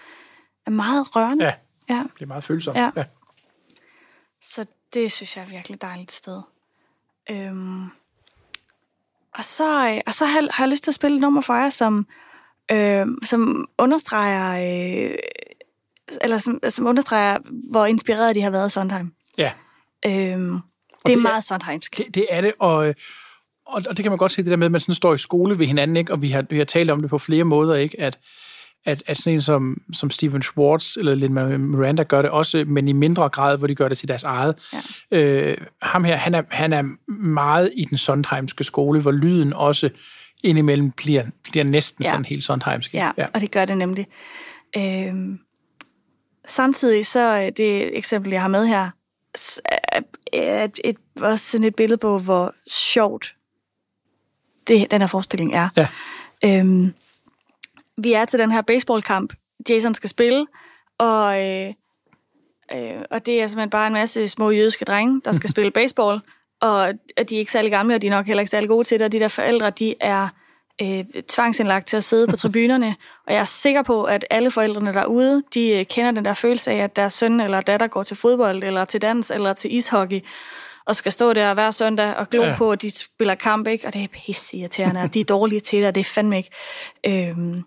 [0.66, 1.44] er meget rørende.
[1.44, 1.54] Ja.
[1.88, 2.02] ja.
[2.14, 2.76] Det er meget følsomt.
[2.76, 2.90] Ja.
[2.96, 3.04] ja.
[4.42, 6.42] Så det synes jeg er virkelig dejligt sted.
[7.30, 7.90] Øhm,
[9.34, 11.40] og så, øh, og så har, jeg, har jeg lyst til at spille et nummer
[11.40, 12.06] for jer, som,
[12.72, 14.48] øh, som understreger,
[15.10, 15.14] øh,
[16.20, 17.38] eller som, som understreger,
[17.70, 19.12] hvor inspireret de har været af Sondheim.
[19.38, 19.52] ja.
[20.06, 20.60] Øhm, det,
[21.06, 21.96] det er er- meget Sondheimsk.
[21.96, 22.94] Det, det er det, og, øh,
[23.66, 25.18] og, og det kan man godt se det der med, at man sådan står i
[25.18, 26.12] skole ved hinanden, ikke?
[26.12, 28.00] og vi har, vi har talt om det på flere måder, ikke?
[28.00, 28.18] At,
[28.84, 31.34] at, at sådan en som, som Steven Schwartz eller Lin
[31.70, 34.54] Miranda gør det også, men i mindre grad, hvor de gør det til deres eget.
[35.12, 35.18] Ja.
[35.50, 39.90] Øh, ham her, han er, han er meget i den Sondheimske skole, hvor lyden også
[40.42, 42.10] indimellem bliver, bliver næsten Ja.
[42.10, 42.94] sådan helt Sondheimsk.
[42.94, 44.06] Ja, ja, og det gør det nemlig.
[44.76, 45.38] Øhm,
[46.46, 48.90] samtidig så øh, det eksempel, jeg har med her,
[49.64, 50.00] er,
[50.32, 53.34] er et, et, også sådan et billede på, hvor sjovt
[54.66, 55.68] det, den her forestilling er.
[55.76, 55.88] Ja.
[56.44, 56.94] Øhm,
[57.96, 59.32] vi er til den her baseballkamp,
[59.68, 60.46] Jason skal spille,
[60.98, 61.72] og, øh,
[62.74, 66.20] øh, og det er simpelthen bare en masse små jødiske drenge, der skal spille baseball,
[66.60, 68.84] og, og de er ikke særlig gamle, og de er nok heller ikke særlig gode
[68.84, 70.28] til det, og de der forældre, de er
[70.82, 74.92] øh, tvangsindlagt til at sidde på tribunerne, og jeg er sikker på, at alle forældrene
[74.92, 78.16] derude, de øh, kender den der følelse af, at deres søn eller datter går til
[78.16, 80.20] fodbold, eller til dans, eller til ishockey,
[80.86, 82.48] og skal stå der hver søndag og glo ja.
[82.48, 82.56] Ja.
[82.56, 83.86] på, at de spiller kamp, ikke?
[83.86, 86.36] og det er pisse irriterende, og de er dårlige til det, og det er fandme
[86.36, 86.50] ikke.
[87.06, 87.64] Øhm,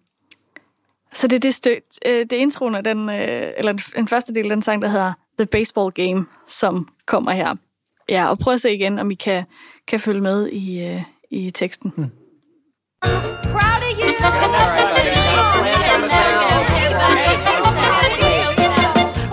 [1.15, 4.33] så det er det, stø- øh, det er introen af den, øh, eller den, første
[4.33, 7.55] del af den sang, der hedder The Baseball Game, som kommer her.
[8.09, 9.43] Ja, og prøv at se igen, om I kan,
[9.87, 11.01] kan følge med i, øh,
[11.31, 11.93] i teksten.
[11.95, 12.11] Hmm.
[13.01, 15.25] Proud of you.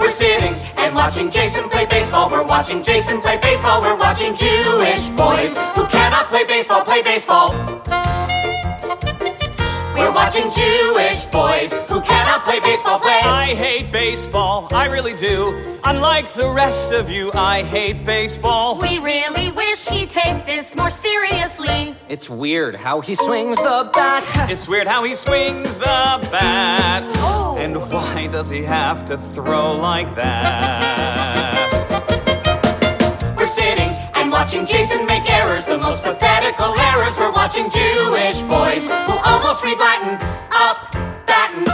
[0.01, 2.31] We're sitting and watching Jason play baseball.
[2.31, 3.81] We're watching Jason play baseball.
[3.83, 8.12] We're watching Jewish boys who cannot play baseball play baseball.
[10.12, 13.20] We're watching Jewish boys who cannot play baseball play.
[13.25, 15.79] I hate baseball, I really do.
[15.85, 18.79] Unlike the rest of you, I hate baseball.
[18.79, 21.96] We really wish he'd take this more seriously.
[22.11, 24.51] It's weird how he swings the bat.
[24.51, 27.05] It's weird how he swings the bat.
[27.07, 27.57] Oh.
[27.59, 31.41] And why does he have to throw like that?
[34.42, 37.14] Watching Jason make errors, the most pathetical errors.
[37.20, 40.14] We're watching Jewish boys who almost read Latin
[40.66, 40.78] up,
[41.31, 41.64] batten,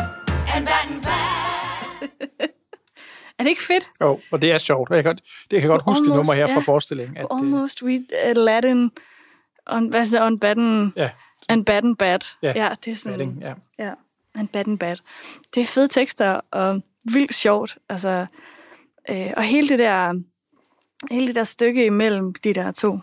[0.54, 1.82] and batten back.
[3.38, 3.90] Er det ikke fedt?
[4.00, 4.90] Jo, og det er sjovt.
[4.90, 6.60] Jeg kan det kan jeg godt huske det Almost, nummer her fra ja.
[6.60, 7.16] forestillingen.
[7.16, 8.90] At, Almost read uh, Latin
[9.66, 11.10] on, hvad siger, on batten, ja,
[11.48, 12.18] and batten bad.
[12.42, 13.54] Ja, ja, det er sådan, batting, ja.
[13.78, 13.92] Ja,
[14.34, 14.96] and batten bad.
[15.54, 17.78] Det er fede tekster, og vildt sjovt.
[17.88, 18.26] Altså,
[19.10, 20.14] øh, og hele det der,
[21.10, 22.98] hele det der stykke imellem de der to.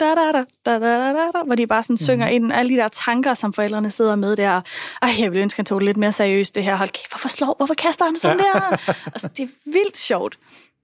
[0.00, 1.96] Da, da, da, da, da, da, da, da, hvor de bare sådan mm.
[1.96, 4.60] synger ind alle de der tanker, som forældrene sidder med der.
[5.02, 6.76] Ej, jeg ville ønske, han tog det lidt mere seriøst, det her.
[6.76, 8.60] Hold kæft, hvorfor slår, hvorfor kaster han sådan ja.
[8.60, 8.76] der?
[9.06, 10.38] Altså, det er vildt sjovt.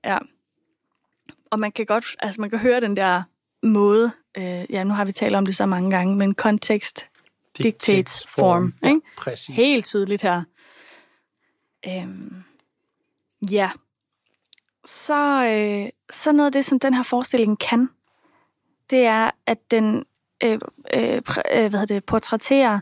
[0.04, 0.18] Ja.
[1.50, 3.22] Og man kan godt, altså man kan høre den der
[3.62, 7.06] måde, øh, ja, nu har vi talt om det så mange gange, men kontekst
[7.58, 8.72] dictates form.
[8.80, 9.00] form ikke?
[9.16, 9.56] Præcis.
[9.56, 10.42] Helt tydeligt her.
[11.86, 12.44] Øhm,
[13.50, 13.70] ja,
[14.88, 17.88] så, øh, så noget af det, som den her forestilling kan,
[18.90, 20.04] det er, at den
[20.44, 20.58] øh,
[20.94, 21.20] øh, øh,
[21.52, 22.80] hvad hedder det, portrætterer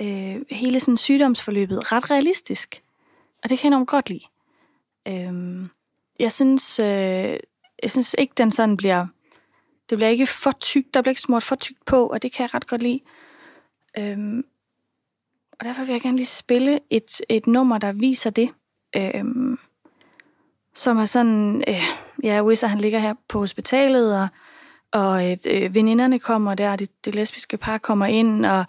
[0.00, 2.82] øh, hele sådan sygdomsforløbet ret realistisk.
[3.42, 4.24] Og det kan jeg enormt godt lide.
[5.08, 5.68] Øh,
[6.18, 7.36] jeg synes, øh,
[7.82, 9.06] jeg synes ikke, den sådan bliver,
[9.90, 12.42] det bliver ikke for tykt, der bliver ikke smurt for tykt på, og det kan
[12.42, 13.00] jeg ret godt lide.
[13.98, 14.44] Øhm,
[15.52, 18.50] og derfor vil jeg gerne lige spille et, et nummer, der viser det.
[18.96, 19.58] øhm,
[20.74, 21.82] som er sådan, øh,
[22.24, 24.28] ja, Wizard han ligger her på hospitalet, og,
[24.92, 28.64] og øh, veninderne kommer der, det, det lesbiske par kommer ind, og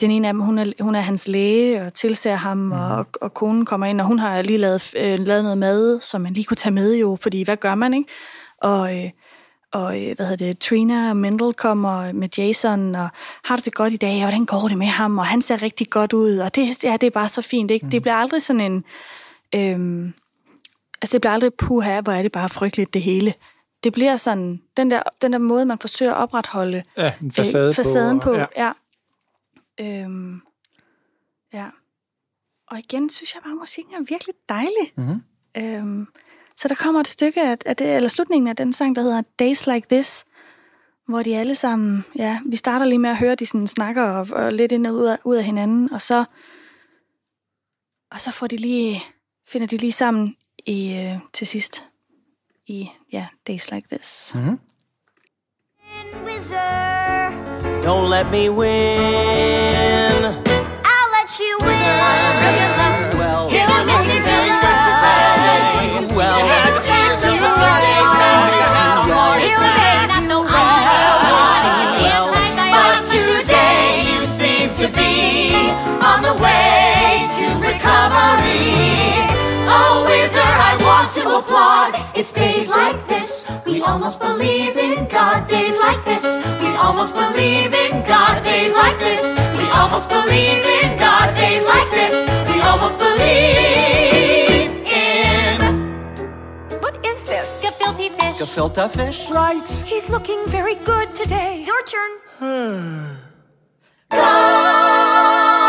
[0.00, 2.72] den ene af dem, hun er, hun er hans læge og tilser ham, mm.
[2.72, 6.20] og, og konen kommer ind, og hun har lige lavet, øh, lavet noget mad, som
[6.20, 8.10] man lige kunne tage med jo, fordi hvad gør man, ikke?
[8.62, 9.10] Og, øh,
[9.72, 13.08] og øh, hvad hedder det, Trina og Mendel kommer med Jason, og
[13.44, 15.62] har du det godt i dag, og hvordan går det med ham, og han ser
[15.62, 17.86] rigtig godt ud, og det, ja, det er bare så fint, ikke?
[17.86, 17.90] Mm.
[17.90, 18.84] Det bliver aldrig sådan en,
[19.54, 20.14] øhm,
[21.04, 23.34] altså det bliver aldrig puha, hvor er det bare frygteligt det hele.
[23.84, 27.68] Det bliver sådan, den der, den der måde, man forsøger at opretholde Ja, en facade,
[27.68, 28.72] øh, facaden på, og- ja.
[29.78, 30.02] ja.
[30.04, 30.40] Øhm,
[31.52, 31.66] ja.
[32.66, 34.92] Og igen synes jeg bare, at musikken er virkelig dejlig.
[34.96, 35.22] Mhm.
[35.56, 36.06] Øhm,
[36.56, 39.22] så der kommer et stykke af, af det, eller slutningen af den sang, der hedder
[39.38, 40.24] Days Like This,
[41.08, 44.26] hvor de alle sammen, ja, vi starter lige med at høre, de sådan snakker og,
[44.32, 46.24] og lidt ind og ud af, ud af hinanden, og så,
[48.10, 49.02] og så får de lige,
[49.48, 51.84] finder de lige sammen i, øh, til sidst
[52.66, 54.32] i, ja, Days Like This.
[54.34, 54.58] Mhm.
[57.84, 60.24] Don't let me win.
[60.92, 62.83] I'll let you win.
[81.44, 81.94] Applaud.
[82.14, 85.48] It's days like this, we almost believe in God.
[85.48, 86.24] Days like this,
[86.60, 88.42] we almost believe in God.
[88.42, 89.22] Days like this,
[89.58, 91.34] we almost believe in God.
[91.34, 92.14] Days like this,
[92.48, 95.60] we almost believe in.
[96.80, 97.62] What is this?
[97.64, 98.38] Gefilte fish.
[98.40, 99.30] Gefilte fish?
[99.30, 99.68] Right.
[99.86, 101.64] He's looking very good today.
[101.66, 102.12] Your turn.
[104.14, 105.63] Ja,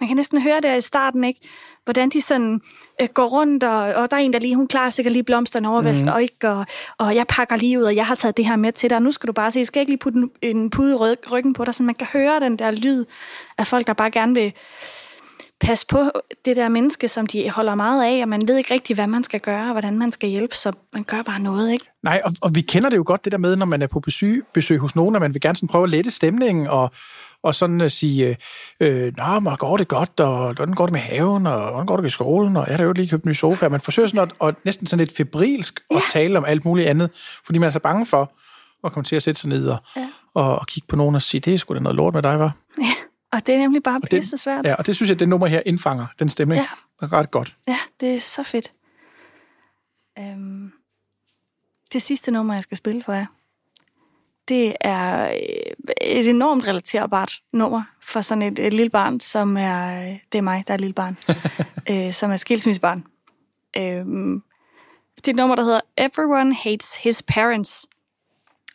[0.00, 1.40] man kan næsten høre det i starten, ikke?
[1.84, 2.60] Hvordan de sådan
[3.00, 5.68] øh, går rundt, og, og der er en, der lige, hun klarer sikkert lige blomsterne
[5.68, 6.08] over, mm.
[6.08, 6.66] og, ikke, og,
[6.98, 9.02] og jeg pakker lige ud, og jeg har taget det her med til dig, og
[9.02, 11.32] nu skal du bare se, jeg skal ikke lige putte en, en pude i ryg-
[11.32, 13.04] ryggen på dig, så man kan høre den der lyd
[13.58, 14.52] af folk, der bare gerne vil
[15.60, 16.10] passe på
[16.44, 19.24] det der menneske, som de holder meget af, og man ved ikke rigtig, hvad man
[19.24, 21.86] skal gøre, og hvordan man skal hjælpe, så man gør bare noget, ikke?
[22.02, 24.00] Nej, og, og vi kender det jo godt, det der med, når man er på
[24.00, 26.90] besøg, besøg hos nogen, at man vil gerne sådan prøve at lette stemningen, og,
[27.42, 28.36] og sådan at sige,
[28.80, 31.96] øh, Nå, men går det godt, og hvordan går det med haven, og hvordan går
[31.96, 33.68] det i skolen, og jeg har jo lige købt en ny sofa.
[33.68, 37.10] Man forsøger sådan at, at næsten sådan lidt febrilsk at tale om alt muligt andet,
[37.44, 38.32] fordi man er så bange for
[38.84, 40.08] at komme til at sætte sig ned og, Ja.
[40.34, 42.38] og, og kigge på nogen og sige, det er sgu da noget lort med dig,
[42.38, 42.52] var.
[42.82, 42.92] Ja,
[43.32, 44.66] og det er nemlig bare det- pisse svært.
[44.66, 46.62] Ja, og det synes jeg, at det nummer her indfanger den stemning
[47.02, 47.06] ja.
[47.06, 47.56] ret godt.
[47.68, 48.72] Ja, det er så fedt.
[50.18, 50.72] Øhm,
[51.92, 53.26] det sidste nummer, jeg skal spille for jer,
[54.50, 60.02] det er øh, et enormt relaterbart nummer for sådan et, et lille barn, som er,
[60.02, 61.16] øh, det er mig, der er et lille barn,
[61.90, 63.04] øh, som er skilsmissebarn.
[63.76, 64.42] Øhm,
[65.16, 67.86] det er et nummer, der hedder Everyone Hates His Parents.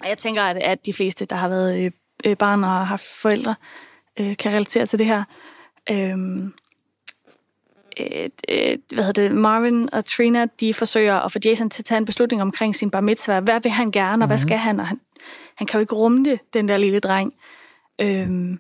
[0.02, 1.92] Og jeg tænker, at, at de fleste, der har været øh,
[2.26, 3.56] øh, barn og har haft forældre,
[4.20, 5.24] øh, kan relatere til det her.
[5.92, 6.54] Øhm,
[8.00, 11.86] øh, øh, hvad hedder det, Marvin og Trina, de forsøger at få Jason til at
[11.86, 13.44] tage en beslutning omkring sin bar mitzvah.
[13.44, 14.80] Hvad vil han gerne, og hvad skal han?
[14.80, 15.00] Og han,
[15.56, 17.34] han kan jo ikke rumme det, den der lille dreng.
[18.02, 18.60] Øhm,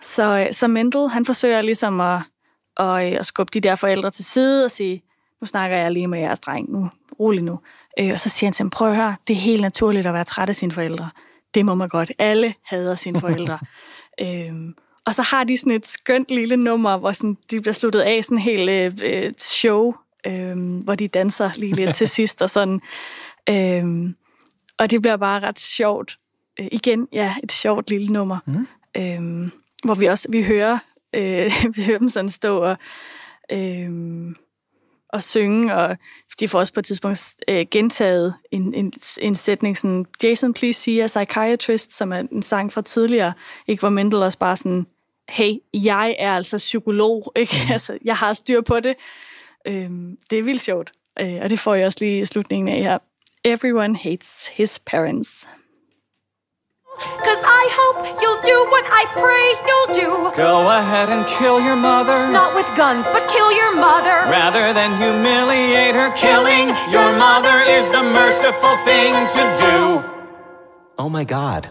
[0.00, 2.20] så, så Mendel, han forsøger ligesom at,
[2.76, 5.02] at, at skubbe de der forældre til side og sige,
[5.40, 7.58] nu snakker jeg lige med jeres dreng, nu rolig nu.
[7.98, 10.14] Øh, og så siger han til ham, prøv at høre, det er helt naturligt at
[10.14, 11.10] være træt af sine forældre.
[11.54, 12.12] Det må man godt.
[12.18, 13.58] Alle hader sine forældre.
[14.20, 14.74] øhm,
[15.06, 18.24] og så har de sådan et skønt lille nummer, hvor sådan, de bliver sluttet af
[18.24, 19.94] sådan helt øh, øh, show,
[20.26, 22.80] øh, hvor de danser lige lidt til sidst og sådan.
[23.48, 24.14] Øh,
[24.78, 26.18] og det bliver bare ret sjovt.
[26.60, 28.38] Øh, igen, ja, et sjovt lille nummer.
[28.46, 28.66] Mm.
[28.96, 29.50] Øh,
[29.84, 30.78] hvor vi også, vi hører,
[31.14, 32.76] øh, vi hører dem sådan stå og,
[33.52, 33.90] øh,
[35.08, 35.96] og synge, og
[36.40, 40.80] de får også på et tidspunkt øh, gentaget en, en, en sætning, sådan, Jason, please
[40.80, 43.32] see a psychiatrist, som er en sang fra tidligere,
[43.66, 44.86] ikke, hvor Mendel også bare sådan,
[45.32, 47.56] hey, jeg er altså psykolog, ikke?
[47.66, 47.72] Mm.
[47.72, 48.94] altså, jeg har styr på det.
[49.66, 52.82] Øhm, det er vildt sjovt, øh, og det får jeg også lige i slutningen af
[52.82, 52.98] her.
[53.44, 55.48] Everyone hates his parents.
[57.26, 60.10] Cause I hope you'll do what I pray you'll do.
[60.48, 62.18] Go ahead and kill your mother.
[62.40, 64.16] Not with guns, but kill your mother.
[64.40, 69.76] Rather than humiliate her, killing your mother is the merciful thing to do.
[70.98, 71.62] Oh my god.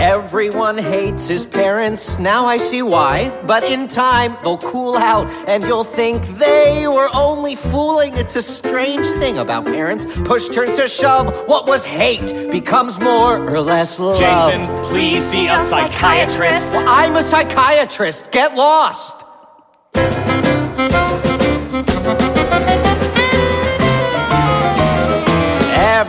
[0.00, 3.28] Everyone hates his parents, now I see why.
[3.46, 8.16] But in time, they'll cool out, and you'll think they were only fooling.
[8.16, 10.06] It's a strange thing about parents.
[10.22, 14.18] Push turns to shove, what was hate becomes more or less love.
[14.18, 16.76] Jason, please see a psychiatrist.
[16.76, 18.32] Well, I'm a psychiatrist.
[18.32, 19.19] Get lost.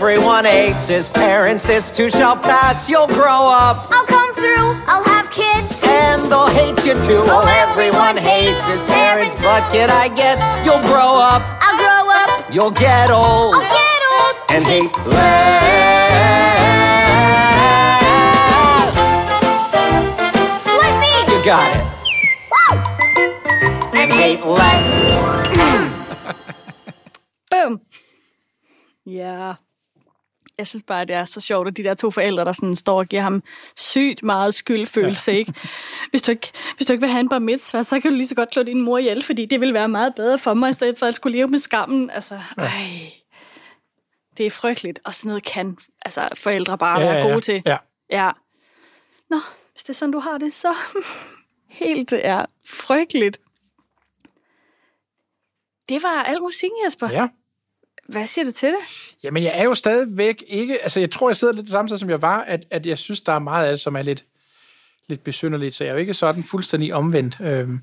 [0.02, 1.64] Everyone hates his parents.
[1.64, 2.89] This too shall pass.
[2.89, 3.86] You'll grow up.
[3.91, 5.84] I'll come through, I'll have kids.
[5.86, 7.22] And they'll hate you too.
[7.30, 9.36] Oh, oh everyone hates his parents.
[9.43, 11.43] But kid, I guess you'll grow up.
[11.62, 13.54] I'll grow up, You'll get old.
[13.54, 14.41] I'll get old.
[14.49, 16.18] And hate less.
[20.66, 21.14] Flip me!
[21.30, 21.86] You got it.
[22.49, 22.74] Woo!
[24.02, 25.06] And hate less.
[27.52, 27.82] Boom!
[29.06, 29.60] Ja.
[30.58, 32.97] Jeg synes bare, det er så sjovt, at de der to forældre, der sådan står
[32.97, 33.43] og giver ham
[33.76, 35.54] sygt meget skyldfølelse, ikke?
[36.10, 38.28] Hvis du ikke, hvis du ikke vil have en bar mitzvah, så kan du lige
[38.28, 40.74] så godt slå din mor ihjel, fordi det vil være meget bedre for mig, i
[40.74, 42.10] stedet for at skulle leve med skammen.
[42.10, 43.12] Altså, ej.
[44.38, 47.32] Det er frygteligt, og sådan noget kan altså, forældre bare Ja, være ja, ja.
[47.32, 47.62] gode til.
[47.66, 47.78] Ja.
[48.10, 48.32] ja.
[49.30, 49.38] Nå,
[49.72, 50.76] hvis det er sådan, du har det, så
[51.82, 53.39] helt er frygteligt.
[55.89, 57.10] Det var al musikken, Jesper.
[57.10, 57.30] Ja.
[58.12, 59.16] Hvad siger du til det?
[59.24, 60.84] Jamen, jeg er jo stadigvæk ikke...
[60.84, 62.97] Altså, jeg tror, jeg sidder lidt det samme sted, som jeg var, at, at jeg
[62.97, 64.26] synes, der er meget af det, som er lidt,
[65.09, 67.38] lidt besynderligt, så jeg er jo ikke sådan fuldstændig omvendt.
[67.41, 67.80] Øhm,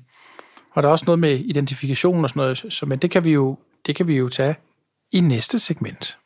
[0.71, 3.31] og der er også noget med identifikation og sådan noget, så, men det kan vi
[3.31, 4.55] jo, det kan vi jo tage
[5.11, 6.17] i næste segment.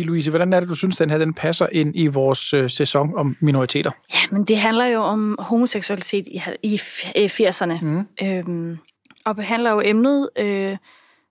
[0.00, 2.70] Fordi, Louise, hvordan er det, du synes, den her den passer ind i vores øh,
[2.70, 3.90] sæson om minoriteter?
[4.14, 7.84] Ja, men det handler jo om homoseksualitet i, i f- øh, 80'erne.
[7.84, 8.06] Mm.
[8.22, 8.78] Øhm,
[9.24, 10.30] og behandler jo emnet...
[10.38, 10.78] Øh, jeg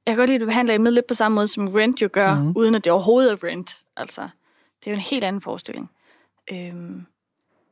[0.07, 2.35] kan godt lide, at du behandler emnet lidt på samme måde, som Rent jo gør,
[2.35, 2.53] mm.
[2.55, 3.77] uden at det overhovedet er Rent.
[3.97, 4.21] Altså,
[4.79, 5.89] det er jo en helt anden forestilling.
[6.51, 7.01] Øhm,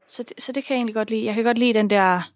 [0.08, 1.26] så, det, så det kan jeg egentlig godt lide.
[1.26, 2.32] Jeg kan godt lide den der...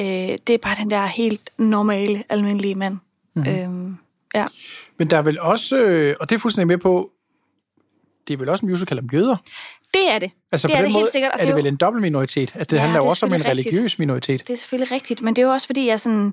[0.00, 0.06] Øh,
[0.46, 2.98] det er bare den der helt normale, almindelige mand.
[3.34, 3.46] Mm.
[3.46, 3.96] Øhm,
[4.34, 4.46] ja.
[4.98, 7.10] Men der er vel også, øh, og det er fuldstændig med på,
[8.28, 9.36] det er vel også en musical om jøder?
[9.94, 10.30] Det er det.
[10.52, 11.32] Altså det på er den det måde helt sikkert.
[11.32, 12.52] og er det jo- vel en dobbelt minoritet?
[12.54, 13.50] At det Ja, handler det også om en rigtigt.
[13.50, 14.46] religiøs minoritet.
[14.48, 16.32] Det er selvfølgelig rigtigt, men det er jo også fordi, jeg sådan...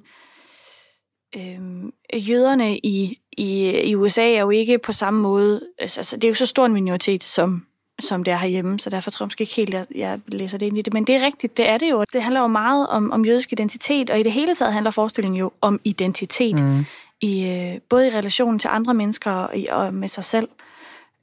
[1.35, 5.61] Øhm, jøderne i, i, i USA er jo ikke på samme måde...
[5.79, 7.65] Altså, det er jo så stor en minoritet, som,
[8.01, 10.65] som det er herhjemme, så derfor tror jeg måske ikke helt, at jeg læser det
[10.65, 10.93] ind i det.
[10.93, 12.03] Men det er rigtigt, det er det jo.
[12.13, 15.39] Det handler jo meget om, om jødisk identitet, og i det hele taget handler forestillingen
[15.39, 16.55] jo om identitet.
[16.59, 16.85] Mm.
[17.21, 20.47] I, øh, både i relation til andre mennesker og, og med sig selv.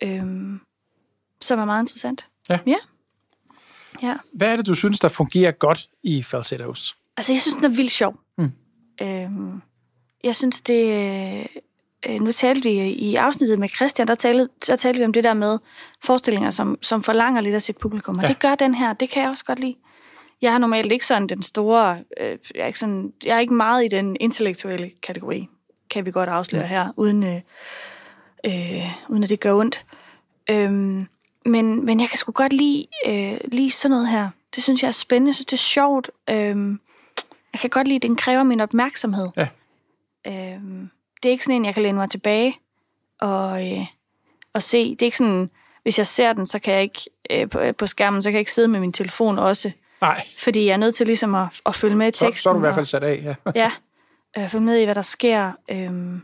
[0.03, 0.61] Øhm,
[1.40, 2.26] som er meget interessant.
[2.50, 2.59] Ja.
[2.66, 2.76] Ja.
[4.03, 4.14] ja.
[4.32, 6.96] Hvad er det, du synes, der fungerer godt i falsettos?
[7.16, 8.16] Altså, jeg synes, den er vildt sjov.
[8.38, 8.53] Mm.
[9.03, 9.62] Øhm,
[10.24, 11.46] jeg synes, det...
[12.09, 15.24] Øh, nu talte vi i afsnittet med Christian, der talte, der talte vi om det
[15.24, 15.59] der med
[16.05, 18.14] forestillinger, som, som forlanger lidt af sit publikum.
[18.16, 18.26] Og Ja.
[18.28, 18.32] ja.
[18.32, 19.74] det gør den her, det kan jeg også godt lide.
[20.42, 21.98] Jeg er normalt ikke sådan den store...
[22.20, 25.48] Øh, jeg, er ikke sådan, jeg er ikke meget i den intellektuelle kategori,
[25.90, 27.40] kan vi godt afsløre her, uden, øh,
[28.46, 29.84] øh, uden at det gør ondt.
[30.53, 31.07] Øhm,
[31.46, 34.28] men, men jeg kan sgu godt lide, øh, lide sådan noget her.
[34.55, 35.28] Det synes jeg er spændende.
[35.28, 36.11] Jeg synes, det er sjovt.
[36.30, 36.80] Øhm,
[37.53, 39.28] jeg kan godt lide, at den kræver min opmærksomhed.
[39.36, 39.48] Ja.
[40.26, 40.90] Øhm,
[41.22, 42.59] det er ikke sådan en, jeg kan læne mig tilbage
[43.20, 43.86] og, øh,
[44.55, 44.90] og se.
[44.90, 45.50] Det er ikke sådan,
[45.82, 47.00] hvis jeg ser den, så kan jeg ikke
[47.30, 49.70] øh, på, på skærmen, så kan jeg ikke sidde med min telefon også.
[50.00, 52.42] Nej, Fordi jeg er nødt til ligesom at, at følge med i så, teksten.
[52.42, 53.22] så er du i hvert fald sat af.
[53.24, 53.34] Ja.
[53.55, 53.72] Ja,
[54.38, 55.53] øh, følge med i, hvad der sker.
[55.70, 56.22] Øhm,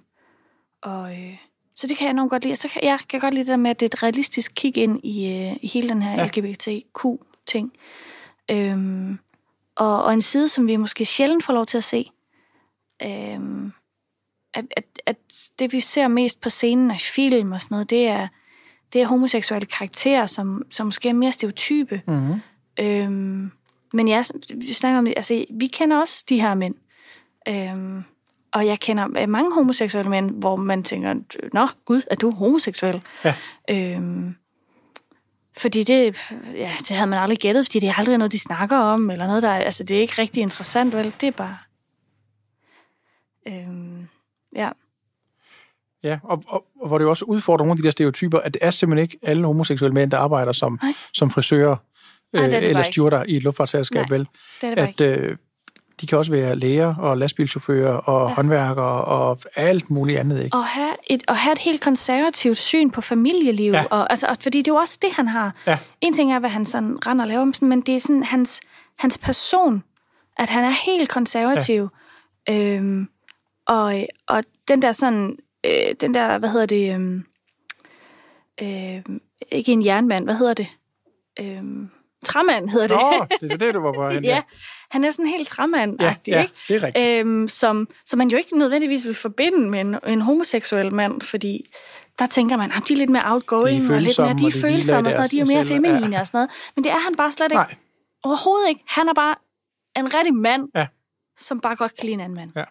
[0.83, 1.37] og, øh,
[1.79, 2.57] så det kan jeg enormt godt lide.
[2.57, 4.77] Så kan jeg kan godt lide det der med, at det er et realistisk kig
[4.77, 6.27] ind i, øh, i hele den her ja.
[6.27, 7.73] LGBTQ-ting.
[8.51, 9.19] Øhm,
[9.77, 12.11] og, og en side, som vi måske sjældent får lov til at se.
[13.03, 13.73] Øhm,
[14.55, 15.17] at, at, at
[15.59, 18.29] det, vi ser mest på scenen af film og sådan noget, det er,
[18.93, 22.03] det er homoseksuelle karakterer, som, som måske er mere stereotype.
[22.07, 22.41] Mm-hmm.
[22.81, 23.51] Øhm,
[23.93, 24.23] men ja,
[24.55, 26.75] vi snakker om, altså, vi kender også de her mænd.
[27.49, 28.05] Øhm,
[28.53, 31.15] og jeg kender øh, mange homoseksuelle mænd, hvor man tænker,
[31.53, 33.03] nå gud, er du homoseksuel?
[33.25, 33.35] Ja.
[33.71, 34.35] Øhm,
[35.57, 36.17] fordi det,
[36.55, 39.27] ja, det havde man aldrig gættet, fordi det er aldrig noget, de snakker om, eller
[39.27, 41.15] noget, der er, altså det er ikke rigtig interessant, vel?
[41.21, 41.59] Det er bare...
[43.49, 44.09] Øhm,
[44.57, 44.71] ja.
[46.03, 48.55] Ja, og, og, og hvor det jo også udfordrer nogle af de der stereotyper, at
[48.55, 50.81] det er simpelthen ikke alle homoseksuelle mænd, der arbejder som,
[51.13, 51.77] som frisører
[52.33, 54.29] det er øh, det eller stewarder i et luftfartsselskab, vel?
[54.61, 55.37] Det er det At øh,
[56.01, 58.35] de kan også være læger og lastbilchauffører og ja.
[58.35, 60.57] håndværkere og alt muligt andet, ikke?
[60.57, 63.73] at have et, at have et helt konservativt syn på familieliv.
[63.73, 63.85] Ja.
[63.91, 65.55] Og, altså, og, fordi det er jo også det, han har.
[65.67, 65.79] Ja.
[66.01, 68.23] En ting er, hvad han sådan render og laver, men sådan- men det er sådan
[68.23, 68.61] hans
[68.97, 69.83] hans person,
[70.37, 71.89] at han er helt konservativ.
[72.49, 72.55] Ja.
[72.77, 73.09] Øhm,
[73.67, 73.95] og,
[74.29, 75.37] og den der sådan,
[75.67, 77.25] øh, den der, hvad hedder det, øhm,
[78.63, 79.03] øh,
[79.53, 80.67] ikke en jernmand, hvad hedder det?
[81.41, 81.91] Øhm,
[82.25, 82.97] træmand hedder det.
[82.97, 84.25] Nå, det er det, du var på hen.
[84.25, 84.43] ja,
[84.91, 86.55] han er sådan helt træmand ja, ja, ikke?
[86.69, 87.27] det er rigtigt.
[87.27, 91.71] Øhm, som, som man jo ikke nødvendigvis vil forbinde med en, en homoseksuel mand, fordi
[92.19, 94.61] der tænker man, at de er lidt mere outgoing, De og lidt mere, de er
[94.61, 96.21] følsomme, og de og sådan noget, de er mere feminine Ja.
[96.21, 96.51] og sådan noget.
[96.75, 97.55] Men det er han bare slet ikke.
[97.57, 97.75] Nej.
[98.23, 98.83] Overhovedet ikke.
[98.87, 99.35] Han er bare
[99.97, 100.87] en rigtig mand, Ja.
[101.37, 102.51] som bare godt kan lide en anden mand.
[102.57, 102.65] Ja.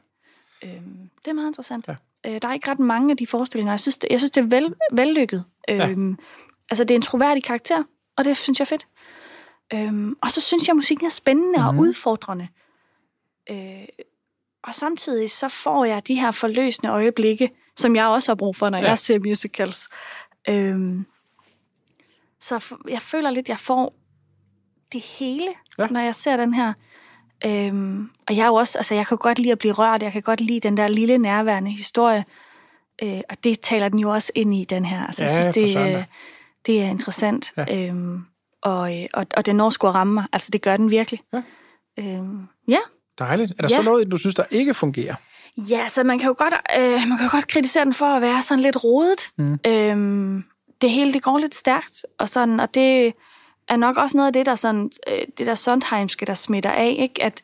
[0.64, 1.88] Øhm, det er meget interessant.
[1.88, 1.96] Ja.
[2.28, 3.74] Øh, der er ikke ret mange af de forestillinger.
[3.74, 5.44] Jeg synes, det, jeg synes, det er vel, vellykket.
[5.70, 6.18] Øhm,
[6.72, 7.84] Altså, det er en troværdig karakter,
[8.18, 8.88] og det synes jeg er fedt.
[9.74, 11.66] Øhm, og så synes jeg, at musikken er spændende Mhm.
[11.66, 11.78] mm-hmm.
[11.80, 12.48] og udfordrende.
[13.50, 13.86] Øh,
[14.64, 18.70] og samtidig så får jeg de her forløsende øjeblikke, som jeg også har brug for,
[18.70, 18.88] når Ja.
[18.88, 19.88] jeg ser musicals.
[20.50, 21.06] Øhm,
[22.40, 23.94] så for, jeg føler lidt, at jeg får
[24.92, 25.48] det hele,
[25.80, 25.88] Ja.
[25.88, 26.74] når jeg ser den her.
[27.46, 30.12] Øhm, og jeg er jo også, altså jeg kan godt lide at blive rørt, jeg
[30.12, 32.26] kan godt lide den der lille nærværende historie,
[33.04, 35.06] øh, og det taler den jo også ind i, den her.
[35.08, 36.04] Altså, Ja, jeg synes, det, øh,
[36.66, 37.54] det er interessant.
[37.58, 37.88] Ja.
[37.88, 38.26] Øhm,
[38.62, 40.26] og, øh, og, og den når at ramme mig.
[40.34, 41.20] Altså, det gør den virkelig.
[41.34, 41.44] Ja.
[42.00, 42.80] Øhm, ja.
[43.20, 43.52] Dejligt.
[43.52, 43.76] Er der Ja.
[43.76, 45.16] så noget, du synes, der ikke fungerer?
[45.58, 48.22] Ja, så man kan jo godt, øh, man kan jo godt kritisere den for at
[48.22, 49.30] være sådan lidt rodet.
[49.38, 49.60] Mm.
[49.68, 50.44] Øhm,
[50.82, 53.14] det hele, det går lidt stærkt, og sådan, og det
[53.68, 56.96] er nok også noget af det, der sådan, øh, det der Sondheimske, der smitter af,
[57.00, 57.24] ikke?
[57.24, 57.42] At,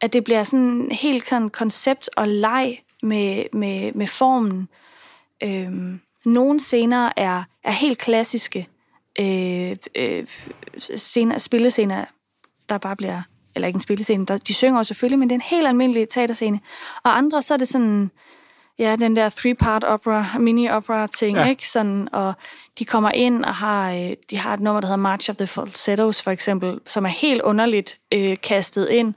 [0.00, 4.68] at det bliver sådan helt sådan koncept og leg med, med, med formen.
[5.42, 8.68] Øhm, nogle scener er, er helt klassiske
[9.20, 10.26] øh, øh,
[10.78, 12.04] scener, spillescener,
[12.68, 13.22] der bare bliver,
[13.54, 16.08] eller ikke en spillescene, der, de synger jo selvfølgelig, men det er en helt almindelig
[16.08, 16.60] teaterscene.
[17.04, 18.10] Og andre, så er det sådan,
[18.78, 21.48] ja, den der three-part opera, mini-opera ting, Ja.
[21.48, 21.68] ikke?
[21.68, 22.32] Sådan, og
[22.78, 25.46] de kommer ind og har, øh, de har et nummer, der hedder March of the
[25.46, 29.14] Falsettos, for eksempel, som er helt underligt øh, kastet ind,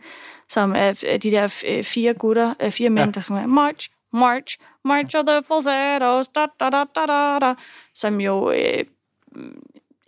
[0.49, 0.93] som er
[1.23, 3.11] de der øh, fire gutter, øh, fire mænd, ja.
[3.11, 7.53] der synger March, March, March of the Falsettos, da, da, da, da, da, da,
[7.95, 8.85] som jo øh,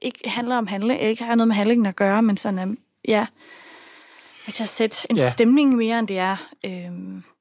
[0.02, 2.76] ikke handler om handling, ikke har noget med handlingen at gøre, men sådan, øh,
[3.08, 3.26] ja,
[4.48, 5.30] at jeg sætte en Ja.
[5.30, 6.38] stemning mere, end det er.
[6.66, 6.92] Øh,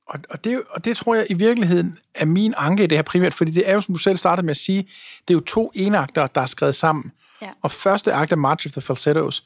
[0.07, 3.03] Og, og, det, og det tror jeg i virkeligheden er min anke i det her
[3.03, 4.83] primært, fordi det er jo, som du selv startede med at sige,
[5.29, 7.13] det er jo to enakter, der er skrevet sammen.
[7.43, 7.49] Ja.
[7.63, 9.45] Og første akt er March of the Falsettos,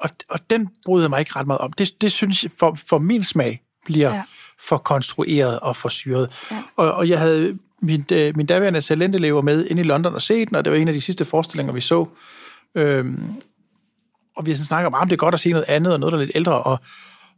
[0.00, 1.72] og, og den bryder jeg mig ikke ret meget om.
[1.72, 4.14] Det, det synes jeg, for, for min smag, bliver.
[4.14, 4.22] Ja.
[4.60, 6.46] for konstrueret og for syret.
[6.50, 6.62] Ja.
[6.76, 10.48] Og, og jeg havde min, øh, min daværende talentelever med ind i London og set
[10.48, 12.06] den, og det var en af de sidste forestillinger, vi så.
[12.74, 13.34] Øhm,
[14.36, 16.12] og vi sådan snakker om, at det er godt at se noget andet, og noget,
[16.12, 16.78] der er lidt ældre, og,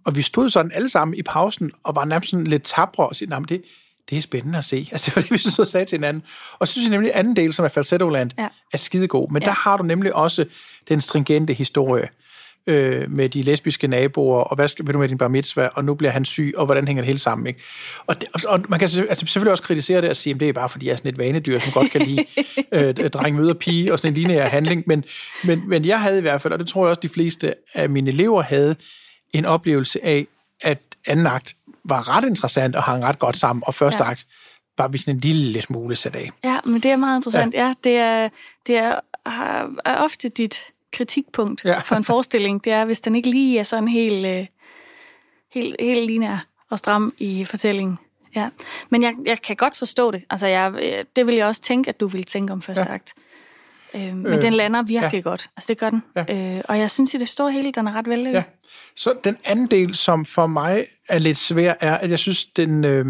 [0.04, 3.16] og vi stod sådan alle sammen i pausen, og var nærmest sådan lidt tabre og
[3.16, 3.62] sige, at det,
[4.10, 4.88] det er spændende at se.
[4.92, 6.22] Altså, det var det, vi og sagde til hinanden.
[6.58, 8.48] Og så synes jeg nemlig, at anden del, som er Falsettoland, ja.
[8.72, 9.30] Er skidegod.
[9.30, 9.42] Men.
[9.42, 9.46] Ja.
[9.46, 10.44] der har du nemlig også
[10.88, 12.08] den stringente historie
[12.68, 15.84] øh, med de lesbiske naboer, og hvad skal, vil du med din bar mitzvah, og
[15.84, 17.60] nu bliver han syg, og hvordan hænger det hele sammen, ikke?
[18.06, 20.48] Og, det, og, og man kan altså, selvfølgelig også kritisere det og sige, at det
[20.48, 22.24] er bare, fordi jeg er sådan et vanedyr, som godt kan lide
[22.72, 25.04] øh, dreng møder pige, og sådan en lineær handling, men,
[25.44, 27.90] men, men jeg havde i hvert fald, og det tror jeg også, de fleste af
[27.90, 28.76] mine elever havde,
[29.32, 30.26] en oplevelse af,
[30.60, 34.10] at anden akt var ret interessant og hang ret godt sammen, og første ja.
[34.10, 34.26] Akt
[34.78, 36.30] var vi sådan en lille smule sat af.
[36.44, 37.54] Ja, men det er meget interessant.
[37.54, 38.28] Ja, ja det, er,
[38.66, 39.00] det er,
[39.84, 40.58] er ofte dit
[40.92, 41.78] kritikpunkt Ja.
[41.78, 42.64] for en forestilling.
[42.64, 44.46] Det er, hvis den ikke lige er sådan helt, øh,
[45.54, 47.98] helt, helt lineær og stram i fortællingen.
[48.36, 48.48] Ja.
[48.90, 50.22] Men jeg, jeg kan godt forstå det.
[50.30, 52.94] Altså, jeg, øh, det vil jeg også tænke, at du ville tænke om første Ja.
[52.94, 53.14] akt.
[53.94, 55.30] Øh, men Øh, den lander virkelig ja.
[55.30, 55.50] godt.
[55.56, 56.02] Altså, det gør den.
[56.16, 56.56] Ja.
[56.56, 58.32] Øh, og jeg synes, i det store hele, den er ret vellykket.
[58.38, 58.42] Ja.
[58.96, 62.84] Så den anden del, som for mig er lidt svær, er, at jeg synes, den,
[62.84, 63.06] øh,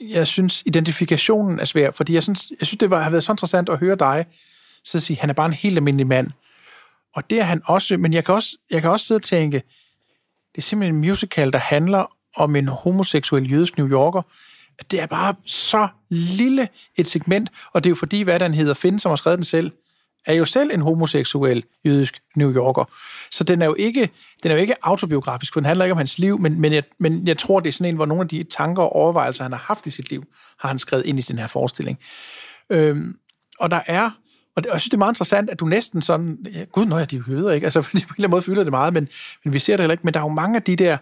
[0.00, 3.32] jeg synes identifikationen er svær, fordi jeg synes, jeg synes det var, har været så
[3.32, 4.24] interessant at høre dig
[4.84, 6.30] så sige, han er bare en helt almindelig mand.
[7.16, 9.56] Og det er han også, men jeg kan også, jeg kan også sidde og tænke,
[10.54, 14.22] det er simpelthen en musical, der handler om en homoseksuel jødisk New Yorker.
[14.90, 18.74] Det er bare så lille et segment, og det er jo fordi, hvad den hedder,
[18.74, 19.72] Finn, som har skrevet den selv,
[20.26, 22.84] er jo selv en homoseksuel jødisk New Yorker.
[23.30, 24.10] Så den er jo ikke,
[24.42, 26.82] den er jo ikke autobiografisk, for den handler ikke om hans liv, men, men, jeg,
[26.98, 29.52] men jeg tror, det er sådan en, hvor nogle af de tanker og overvejelser, han
[29.52, 30.24] har haft i sit liv,
[30.60, 31.98] har han skrevet ind i den her forestilling.
[32.70, 33.18] Øhm,
[33.60, 34.10] og der er,
[34.56, 36.84] og det, og jeg synes, det er meget interessant, at du næsten sådan, ja, gud,
[36.84, 37.64] nå ja, de høder, ikke?
[37.64, 39.08] Altså, på en eller anden måde fylder det meget, men,
[39.44, 40.04] men vi ser det heller ikke.
[40.04, 40.96] Men der er jo mange af de der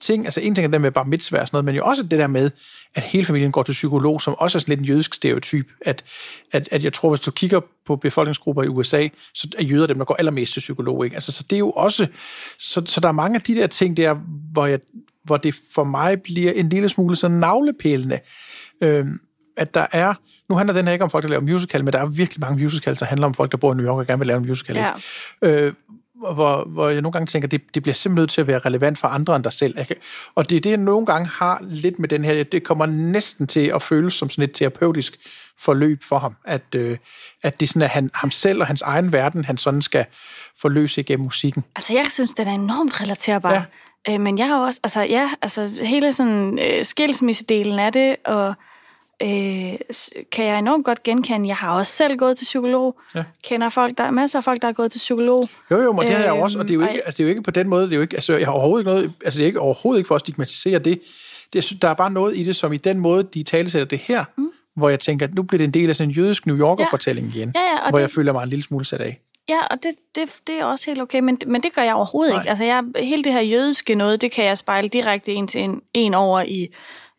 [0.00, 2.02] ting, altså en ting er det med bare mitzvah og sådan noget, men jo også
[2.02, 2.50] det der med,
[2.94, 6.04] at hele familien går til psykolog, som også er sådan lidt en jødisk stereotyp, at,
[6.52, 9.98] at, at jeg tror, hvis du kigger på befolkningsgrupper i USA, så er jøder dem,
[9.98, 11.14] der går allermest til psykolog, ikke?
[11.14, 12.06] Altså, så det er jo også,
[12.58, 14.14] så, så der er mange af de der ting der,
[14.52, 14.80] hvor, jeg,
[15.24, 18.18] hvor det for mig bliver en lille smule så navlepillende,
[18.80, 19.20] øhm,
[19.56, 20.14] at der er,
[20.48, 22.62] nu handler den her ikke om folk, der laver musical, men der er virkelig mange
[22.62, 24.46] musicals, der handler om folk, der bor i New York og gerne vil lave en
[24.46, 24.76] musical.
[24.76, 24.90] Ja.
[25.42, 25.64] Ikke?
[25.66, 25.72] Øh,
[26.32, 28.98] hvor, hvor jeg nogle gange tænker, det, det bliver simpelthen nødt til at være relevant
[28.98, 29.84] for andre end dig selv.
[29.86, 29.96] Kan,
[30.34, 33.46] og det er det, jeg nogle gange har lidt med den her, det kommer næsten
[33.46, 35.16] til at føles som sådan et terapeutisk
[35.58, 36.96] forløb for ham, at, øh,
[37.42, 40.06] at det sådan, at han, ham selv og hans egen verden, han sådan skal
[40.60, 41.64] forløse igennem musikken.
[41.76, 43.52] Altså, jeg synes, den er enormt relaterbar.
[43.52, 43.62] Ja.
[44.14, 48.54] Øh, men jeg har også, altså ja, altså hele sådan øh, skilsmissedelen af det, og
[49.22, 49.28] øh,
[50.32, 51.48] kan jeg enormt godt genkende.
[51.48, 52.96] Jeg har også selv gået til psykolog.
[53.14, 53.24] Ja.
[53.42, 55.48] Kender folk, der er masser af folk, der har gået til psykolog.
[55.70, 57.20] Jo, jo, men det har jeg også, og det er jo Øhm, ikke, altså, det
[57.20, 58.90] er jo ikke på den måde, det er jo ikke, altså, jeg har overhovedet ikke
[58.90, 61.00] noget, altså, det er ikke overhovedet ikke for at stigmatisere det.
[61.52, 64.24] det der er bare noget i det, som i den måde, de talesætter det her,
[64.36, 64.48] mm.
[64.76, 67.26] hvor jeg tænker, at nu bliver det en del af sådan en jødisk New Yorker-fortælling
[67.36, 69.20] igen, Ja, ja, hvor det- jeg føler mig en lille smule sat af.
[69.48, 72.32] Ja, og det, det, det er også helt okay, men, men det gør jeg overhovedet
[72.34, 72.42] Nej.
[72.42, 72.50] ikke.
[72.50, 75.80] Altså, jeg, hele det her jødiske noget, det kan jeg spejle direkte en til en,
[75.94, 76.68] en over i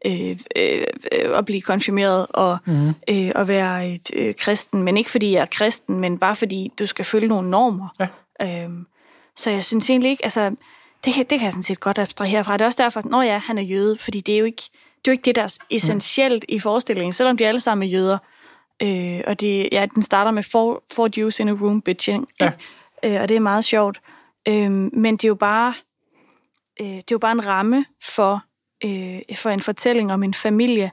[0.05, 2.87] øh, øh, øh, at blive konfirmeret og mm.
[2.87, 4.83] øh, at være et, øh, kristen.
[4.83, 7.87] Men ikke fordi jeg er kristen, men bare fordi du skal følge nogle normer.
[7.99, 8.63] Ja.
[8.63, 8.85] Øhm,
[9.35, 10.55] så jeg synes egentlig ikke, altså,
[11.05, 12.53] det, kan- det kan jeg sådan set godt abstrahere fra.
[12.53, 14.63] Det er også derfor, at, når ja, han er jøde, fordi det er jo ikke
[15.05, 17.91] det, er jo ikke det der er essentielt i forestillingen, selvom de alle sammen er
[17.91, 18.17] jøder.
[18.81, 22.27] Øh, og det, ja, den starter med four, four Jews in a room bitching.
[22.39, 22.51] Ja.
[23.03, 24.01] Øh, og det er meget sjovt.
[24.47, 25.73] Øh, men det er jo bare,
[26.81, 28.43] øh, det er jo bare en ramme for,
[28.85, 30.91] øh, for en fortælling om en familie,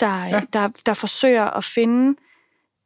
[0.00, 0.40] der, ja.
[0.52, 2.16] der, der forsøger at finde,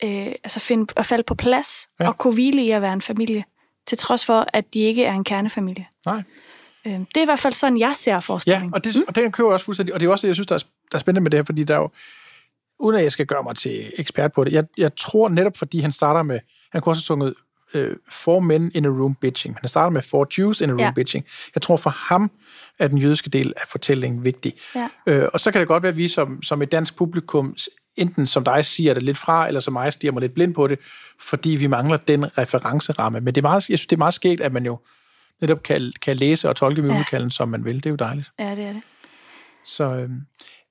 [0.05, 2.05] øh, altså finde, at falde på plads Ja.
[2.05, 2.11] ja.
[2.11, 3.45] og kunne hvile i at være en familie,
[3.87, 5.87] til trods for, at de ikke er en kernefamilie.
[6.07, 6.23] Nej.
[6.87, 8.75] Øh, det er i hvert fald sådan, jeg ser Ja, forestillingen.
[8.75, 10.47] og, det, og den køber jeg også fuldstændig, og det er også det, jeg synes,
[10.47, 10.59] der er,
[10.93, 11.91] der er spændende med det her, fordi der er jo,
[12.79, 15.81] uden at jeg skal gøre mig til ekspert på det, jeg, jeg tror netop, fordi
[15.81, 16.41] han starter med,
[16.73, 17.35] han kunne også have sunget
[17.75, 20.81] øh, Four Men in a Room Bitching, han starter med Four Jews in a Room
[20.81, 20.93] Ja.
[20.95, 21.25] Bitching.
[21.55, 22.31] Jeg tror for ham
[22.79, 24.53] er den jødiske del af fortællingen vigtig.
[24.75, 24.89] Ja.
[25.07, 27.57] Øh, og så kan det godt være, at vi som, som et dansk publikum,
[27.97, 30.67] enten som dig siger det lidt fra, eller som mig stiger mig lidt blind på
[30.67, 30.79] det,
[31.21, 33.21] fordi vi mangler den referenceramme.
[33.21, 34.79] Men det er meget, jeg synes, det er meget skægt, at man jo
[35.41, 37.75] netop kan, kan læse og tolke musicalen, som man vil.
[37.77, 38.31] Det er jo dejligt.
[38.39, 38.83] ja, det er det.
[39.65, 40.09] Så øh,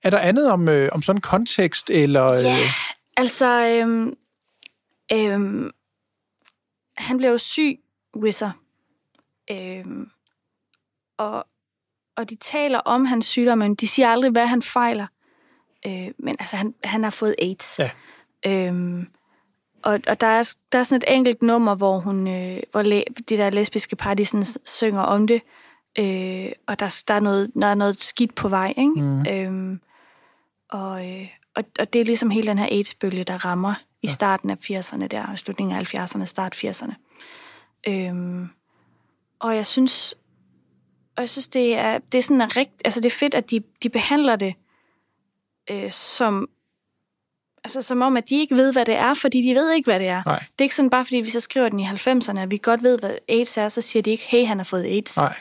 [0.04, 2.28] er der andet om, øh, om sådan en kontekst, eller...
[2.28, 2.70] Øh, Ja,
[3.18, 4.14] altså, øhm,
[5.12, 5.70] øhm,
[6.98, 7.80] han blev jo syg,
[8.16, 8.52] Wizard.
[9.52, 10.10] Øhm,
[11.18, 11.46] og,
[12.16, 15.08] og de taler om hans sygdom, men de siger aldrig, hvad han fejler.
[15.86, 17.80] Øh, men altså, han, han har fået AIDS.
[17.80, 17.92] Ja.
[18.46, 19.08] Øhm,
[19.84, 23.02] og, og der, er, der er sådan et enkelt nummer, hvor hun, øh, hvor læ,
[23.30, 25.42] de der lesbiske par, de sådan synger om det.
[26.00, 29.02] Øh, og der, der, er noget, der er noget skidt på vej, ikke?
[29.02, 29.26] Mm.
[29.30, 29.82] Øhm,
[30.70, 33.74] og, øh, og, og det er ligesom hele den her AIDS-bølge, der rammer
[34.04, 36.94] i starten af 80'erne der, slutningen af 70'erne, start 80'erne.
[37.88, 38.50] Øhm,
[39.40, 40.16] og jeg synes,
[41.16, 43.64] og jeg synes, det er, det er sådan rigt, altså det er fedt, at de,
[43.84, 44.56] de behandler det
[45.70, 46.50] øh, som,
[47.64, 50.00] altså som om, at de ikke ved, hvad det er, fordi de ved ikke, hvad
[50.00, 50.24] det er.
[50.26, 50.40] Nej.
[50.40, 52.84] Det er ikke sådan, bare fordi vi så skriver den i 90'erne, at vi godt
[52.84, 55.18] ved, hvad AIDS er, så siger de ikke, hey, han har fået AIDS.
[55.18, 55.36] Nej.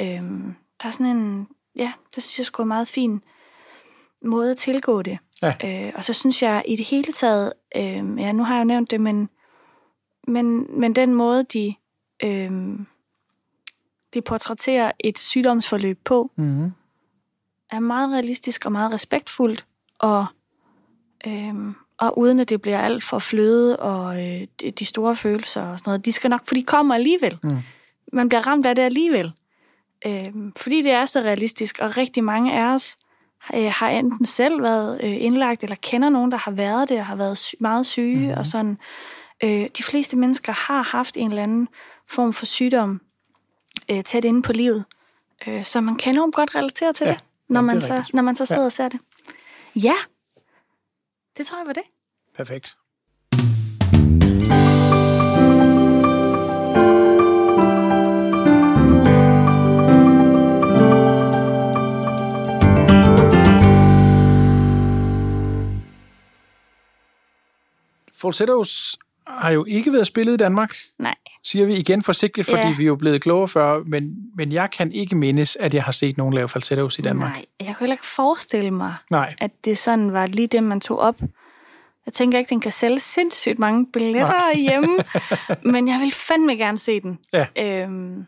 [0.00, 3.22] Øhm, der er sådan en, ja, det synes jeg sgu er en meget fin
[4.24, 5.18] måde at tilgå det.
[5.42, 5.54] Ja.
[5.64, 7.82] Øh, og så synes jeg i det hele taget, øh,
[8.18, 9.28] ja, nu har jeg jo nævnt det, men,
[10.28, 11.74] men, men den måde, de,
[12.24, 12.78] øh,
[14.14, 16.72] de portrætterer et sygdomsforløb på, Mm-hmm.
[17.70, 19.66] er meget realistisk og meget respektfuldt,
[19.98, 20.26] og,
[21.26, 24.46] øhm, og uden at det bliver alt for fløde og øh,
[24.78, 26.04] de, store følelser og sådan noget.
[26.04, 27.38] De skal nok, for de kommer alligevel.
[27.42, 27.56] Mm.
[28.12, 29.32] Man bliver ramt af det alligevel.
[30.06, 32.96] Øhm, fordi det er så realistisk, og rigtig mange af os
[33.54, 37.06] øh, har enten selv været øh, indlagt, eller kender nogen, der har været det, og
[37.06, 38.38] har været sy- meget syge, mm.
[38.38, 38.78] og sådan.
[39.44, 41.68] Øh, de fleste mennesker har haft en eller anden
[42.08, 43.00] form for sygdom
[43.90, 44.84] øh, tæt inde på livet.
[45.46, 47.12] Øh, så man kan enormt godt relatere til Ja.
[47.12, 48.14] det, når, Ja, man det så, rigtigt.
[48.14, 48.66] når man så sidder ja.
[48.66, 49.00] og ser det.
[49.76, 49.94] Ja,
[51.36, 51.82] det tror jeg var det.
[52.36, 52.76] Perfekt.
[68.28, 71.14] Falsettos har jo ikke været spillet i Danmark, Nej.
[71.44, 72.74] siger vi igen forsigtigt, fordi Ja.
[72.76, 75.92] vi er jo blevet klogere før, men, men jeg kan ikke mindes, at jeg har
[75.92, 77.32] set nogen lave falsettos i Danmark.
[77.32, 79.34] Nej, jeg kan heller ikke forestille mig, Nej.
[79.40, 81.20] at det sådan var lige det, man tog op.
[82.06, 84.54] Jeg tænker ikke, den kan sælge sindssygt mange billetter Nej.
[84.56, 84.96] hjemme,
[85.72, 87.18] men jeg vil fandme gerne se den.
[87.32, 87.46] Ja.
[87.58, 88.26] Øhm,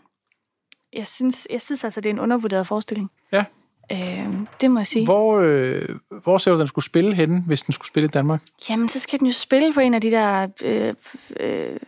[0.93, 3.11] jeg, synes, jeg synes altså, det er en undervurderet forestilling.
[3.33, 3.45] Ja.
[3.93, 5.05] Øhm, det må jeg sige.
[5.05, 5.89] Hvor, øh,
[6.23, 8.43] hvor ser du, den skulle spille henne, hvis den skulle spille i Danmark?
[8.71, 10.95] Jamen, så skal den jo spille på en af de der øh,
[11.41, 11.81] øh,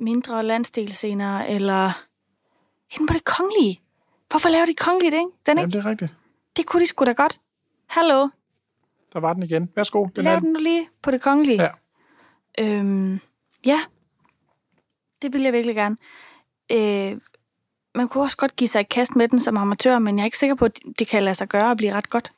[0.00, 2.04] mindre landsdelsscener, eller
[2.94, 3.80] inde på det kongelige.
[4.30, 5.26] Hvorfor laver de kongeligt, ikke?
[5.46, 5.78] Den, Jamen, ikke?
[5.78, 6.14] det er rigtigt.
[6.56, 7.40] Det kunne de sgu da godt.
[7.86, 8.28] Hallo,
[9.12, 9.72] Der var den igen.
[9.76, 10.06] Værsgo.
[10.16, 11.62] Den lav den nu lige på det kongelige.
[11.62, 11.70] Ja.
[12.58, 13.20] Øhm,
[13.66, 13.80] ja.
[15.22, 15.96] det vil jeg virkelig gerne.
[16.72, 17.16] Øh,
[17.94, 20.24] man kunne også godt give sig et kast med den som amatør, men jeg er
[20.24, 22.32] ikke sikker på, at det kan lade sig gøre og blive ret godt.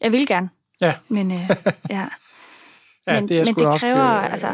[0.00, 0.48] Jeg vil gerne,
[0.80, 1.38] Ja, men øh,
[1.90, 2.08] ja.
[3.06, 4.48] ja men det er men det nok, kræver, øh, altså,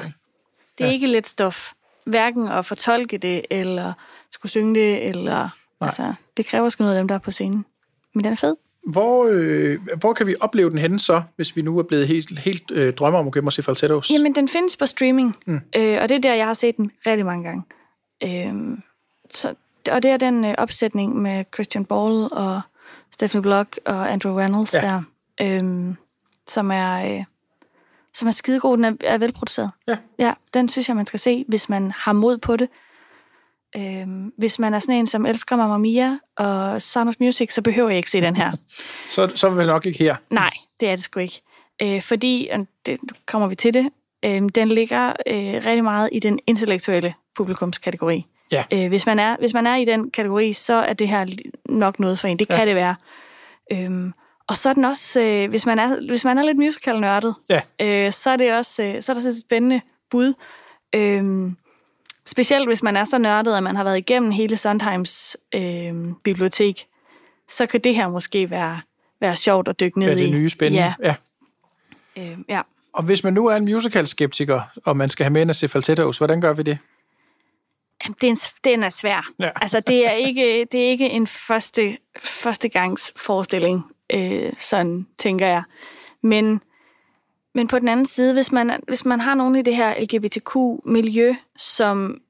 [0.78, 0.92] det er ja.
[0.92, 1.72] ikke let stof.
[2.04, 3.92] Hverken at fortolke det, eller
[4.30, 5.48] skulle synge det, eller...
[5.80, 7.64] Altså, det kræver sgu noget af dem, der er på scenen.
[8.14, 8.56] Men den er fed.
[8.86, 12.38] Hvor, øh, hvor kan vi opleve den henne så, hvis vi nu er blevet helt,
[12.38, 14.10] helt øh, drømmer om at gå og se falsettos?
[14.10, 15.60] Jamen, den findes på streaming, mm.
[15.76, 17.62] øh, og det er der, jeg har set den rigtig mange gange.
[18.24, 18.78] Øh,
[19.30, 19.54] så,
[19.90, 22.60] og det er den øh, opsætning med Christian Ball og
[23.10, 24.80] Stephanie Block og Andrew Reynolds Ja.
[24.80, 25.02] der,
[25.40, 25.94] øh,
[26.48, 27.16] som er...
[27.18, 27.24] Øh,
[28.14, 28.76] som er skidegod.
[28.76, 29.70] Den er, er velproduceret.
[29.88, 29.96] Ja.
[30.18, 30.32] ja.
[30.54, 32.68] Den synes jeg, man skal se, hvis man har mod på det.
[33.76, 37.62] Øhm, hvis man er sådan en, som elsker Mamma Mia og Sound of Music, så
[37.62, 38.52] behøver jeg ikke se den her.
[39.10, 40.16] Så, så er vi nok ikke her.
[40.30, 40.50] Nej,
[40.80, 41.42] det er det sgu ikke.
[41.82, 43.88] Øh, fordi, og det kommer vi til det,
[44.24, 48.26] øh, den ligger øh, rigtig meget i den intellektuelle publikumskategori.
[48.52, 48.64] Ja.
[48.72, 51.26] Øh, hvis, man er, hvis man er i den kategori, så er det her
[51.68, 52.38] nok noget for en.
[52.38, 52.56] Det Ja.
[52.56, 52.94] kan det være.
[53.72, 54.12] Øhm,
[54.46, 57.60] og så er den også, øh, hvis, man er, hvis man er lidt musical-nørdet, Ja.
[57.80, 59.80] øh, så er det også øh, så er der så et spændende
[60.10, 60.34] bud.
[60.94, 61.56] Øhm,
[62.26, 65.94] specielt hvis man er så nørdet, at man har været igennem hele Sondheims øh,
[66.24, 66.86] bibliotek,
[67.48, 68.80] så kan det her måske være,
[69.20, 70.30] være sjovt at dykke ned Ja, det i.
[70.30, 70.94] nye spændende.
[71.02, 71.14] Ja,
[72.16, 72.22] ja.
[72.22, 72.60] øh, ja.
[72.92, 75.68] Og hvis man nu er en musical-skeptiker, og man skal have med ind og se
[75.68, 76.78] falsettos, hvordan gør vi det?
[78.04, 79.30] Jamen, det er en, den er svær.
[79.38, 79.50] Ja.
[79.62, 85.62] Altså, det er ikke, det er ikke en første, førstegangs forestilling, øh, sådan tænker jeg.
[86.22, 86.60] Men,
[87.54, 91.34] men på den anden side, hvis man, hvis man har nogen i det her LGBTQ-miljø,
[91.56, 92.20] som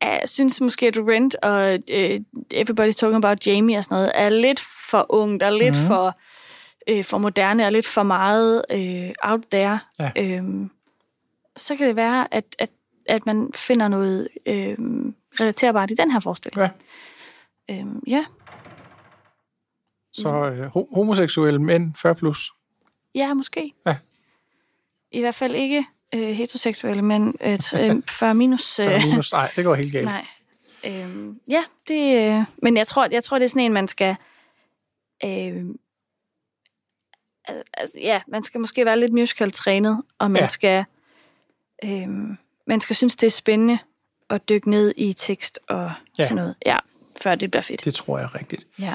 [0.00, 2.20] er, synes måske, at Rent og øh,
[2.54, 4.60] Everybody's Talking About Jamie og sådan noget, er lidt
[4.90, 5.86] for ungt og lidt mm.
[5.86, 6.18] for,
[6.88, 10.10] øh, for moderne og lidt for meget øh, out there, Ja.
[10.16, 10.70] øhm,
[11.56, 12.70] så kan det være, at, at,
[13.08, 14.76] at man finder noget øh,
[15.40, 16.70] relaterbart i den her forestilling.
[17.68, 17.74] Ja.
[17.80, 18.24] Øhm, ja.
[20.12, 22.52] Så øh, ho- homoseksuelle mænd 40 plus.
[23.14, 23.72] ja, måske.
[23.86, 23.96] Ja.
[25.10, 28.78] I hvert fald ikke øh, heteroseksuelle, men et, øh, 40 minus...
[28.80, 30.04] Øh, 40 minus, nej, det går helt galt.
[30.06, 30.26] Nej.
[30.86, 32.16] Øhm, ja, det...
[32.38, 34.16] Øh, men jeg tror, jeg tror, det er sådan en, man skal...
[35.24, 35.64] Øh,
[37.44, 40.48] al- altså, ja, man skal måske være lidt musical-trænet, og man ja.
[40.48, 40.84] skal...
[41.84, 42.08] Øh,
[42.66, 43.78] man skal synes, det er spændende
[44.30, 46.22] at dykke ned i tekst og Ja.
[46.24, 46.54] sådan noget.
[46.66, 46.76] Ja,
[47.22, 47.84] før det bliver fedt.
[47.84, 48.66] Det tror jeg rigtigt.
[48.78, 48.94] Ja.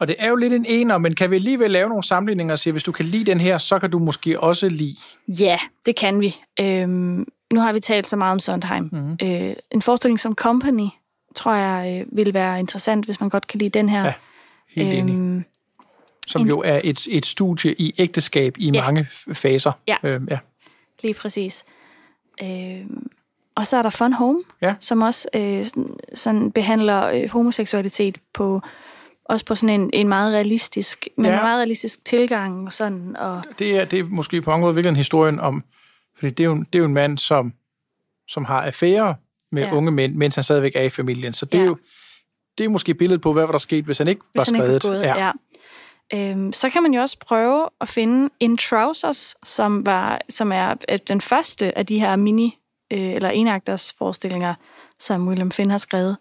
[0.00, 2.58] Og det er jo lidt en ener, men kan vi alligevel lave nogle sammenligninger og
[2.58, 4.96] sige, hvis du kan lide den her, så kan du måske også lide...
[5.28, 6.36] Ja, det kan vi.
[6.60, 8.84] Øhm, nu har vi talt så meget om Sondheim.
[8.92, 9.00] Mhm.
[9.02, 9.26] Mm-hmm.
[9.28, 10.86] Øh, en forestilling som Company,
[11.34, 14.04] tror jeg, øh, vil være interessant, hvis man godt kan lide den her.
[14.04, 14.14] Ja,
[14.68, 15.14] Helt enig.
[15.14, 15.44] øhm,
[16.26, 18.84] Som en- jo er et, et studie i ægteskab i Ja.
[18.84, 19.72] mange faser.
[19.88, 19.96] Ja.
[20.02, 20.38] Øhm, ja.
[21.02, 21.64] Lige præcis.
[22.42, 23.06] Øhm,
[23.54, 24.74] og så er der Fun Home, Ja.
[24.80, 28.60] som også øh, sådan, sådan behandler øh, homoseksualitet på
[29.24, 31.32] også på sådan en, en meget realistisk, men Ja.
[31.36, 33.16] en meget realistisk tilgang og sådan.
[33.16, 35.64] Og, Det, er, det er måske på mange måder virkelig historien om...
[36.18, 37.52] Fordi det er jo, det er jo en mand, som,
[38.28, 39.14] som har affære
[39.52, 39.72] med ja.
[39.74, 41.32] Unge mænd, mens han stadigvæk er i familien.
[41.32, 41.66] Så det er Ja.
[41.66, 41.76] jo
[42.58, 44.54] det er måske billedet på, hvad var der sket, hvis han ikke var hvis han
[44.54, 44.84] ikke skrevet.
[44.84, 45.26] var gået, ja.
[45.26, 45.32] ja.
[46.14, 50.74] Øhm, så kan man jo også prøve at finde In Trousers, som, var, som er
[50.90, 54.54] øh, den første af de her mini- øh, eller enagters forestillinger,
[54.98, 56.16] som William Finn har skrevet.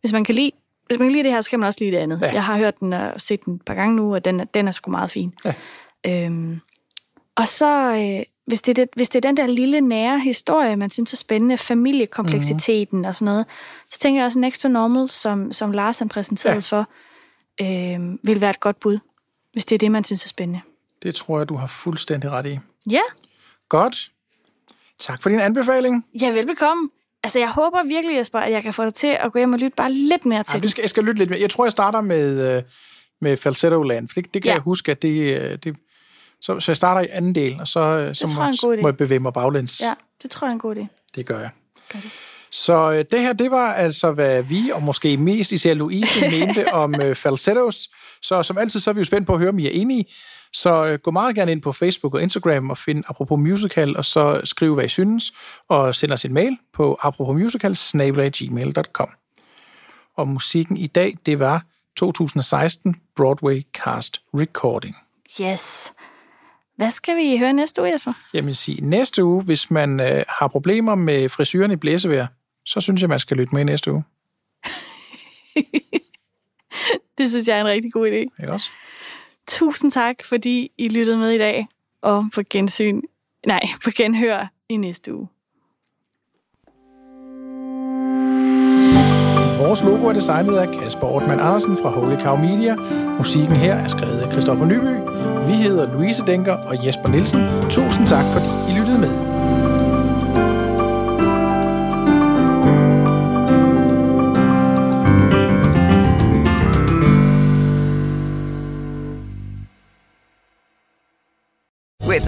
[0.00, 0.50] Hvis man kan lide,
[0.86, 2.18] hvis man kan lide det her, så kan man også lide det andet.
[2.22, 2.32] Ja.
[2.32, 4.68] Jeg har hørt den og set den et par gange nu, og den, er- den
[4.68, 5.32] er sgu meget fin.
[5.44, 5.54] Ja.
[6.06, 6.60] Øhm,
[7.36, 10.76] og så, øh, hvis, det er det, hvis det er den der lille nære historie,
[10.76, 13.08] man synes er spændende, familiekompleksiteten mm-hmm.
[13.08, 13.46] og sådan noget,
[13.90, 16.76] så tænker jeg også Next to Normal, som, som Lars han præsenterede ja.
[16.76, 16.88] for,
[17.60, 18.98] øh, vil være et godt bud,
[19.52, 20.60] hvis det er det, man synes er spændende.
[21.02, 22.58] Det tror jeg, du har fuldstændig ret i.
[22.90, 23.00] Ja,
[23.68, 24.10] Godt.
[24.98, 26.06] Tak for din anbefaling.
[26.20, 26.90] ja velbekomme.
[27.22, 29.58] Altså, jeg håber virkelig, Jesper, at jeg kan få dig til at gå hjem og
[29.58, 30.62] lytte bare lidt mere til Ej, det.
[30.62, 31.40] det skal, jeg skal lytte lidt mere.
[31.40, 32.62] Jeg tror, jeg starter med, øh,
[33.20, 34.50] med Falsetto Land, for det, det kan ja.
[34.50, 34.54] Ja.
[34.54, 35.76] jeg huske, at det, øh, det
[36.40, 38.42] så, så jeg starter i anden del, og så, øh, så må,
[38.72, 39.80] jeg må jeg bevæge mig baglæns.
[39.80, 40.86] Ja, det tror jeg er en god idé.
[41.14, 41.50] Det gør jeg.
[42.52, 46.72] Så øh, det her, det var altså, hvad vi, og måske mest især Louise, mente
[46.72, 47.88] om øh, falsettos.
[48.22, 50.04] Så som altid, så er vi jo spændt på at høre, om I er enige.
[50.52, 54.04] Så øh, gå meget gerne ind på Facebook og Instagram og find Apropos Musical, og
[54.04, 55.32] så skriv, hvad I synes,
[55.68, 59.08] og send os en mail på aproposmusical.gmail.com.
[60.16, 61.62] Og musikken i dag, det var
[61.96, 64.96] 2016 Broadway Cast Recording.
[65.40, 65.92] Yes.
[66.76, 68.12] Hvad skal vi høre næste uge, Jesper?
[68.32, 72.26] Vil sige, næste uge, hvis man øh, har problemer med frisyren i blæsevejr,
[72.64, 74.04] så synes jeg, man skal lytte med næste uge.
[77.18, 78.42] Det synes jeg er en rigtig god idé.
[78.42, 78.70] Ikke også?
[79.48, 81.66] Tusind tak, fordi I lyttede med i dag,
[82.02, 83.00] og på gensyn,
[83.46, 85.28] nej, på genhør i næste uge.
[89.58, 92.76] Vores logo er designet af Kasper Ortmann Andersen fra Holy Cow Media.
[93.18, 94.94] Musikken her er skrevet af Christoffer Nyby.
[95.46, 97.40] Vi hedder Louise Denker og Jesper Nielsen.
[97.70, 99.31] Tusind tak, fordi I lyttede med.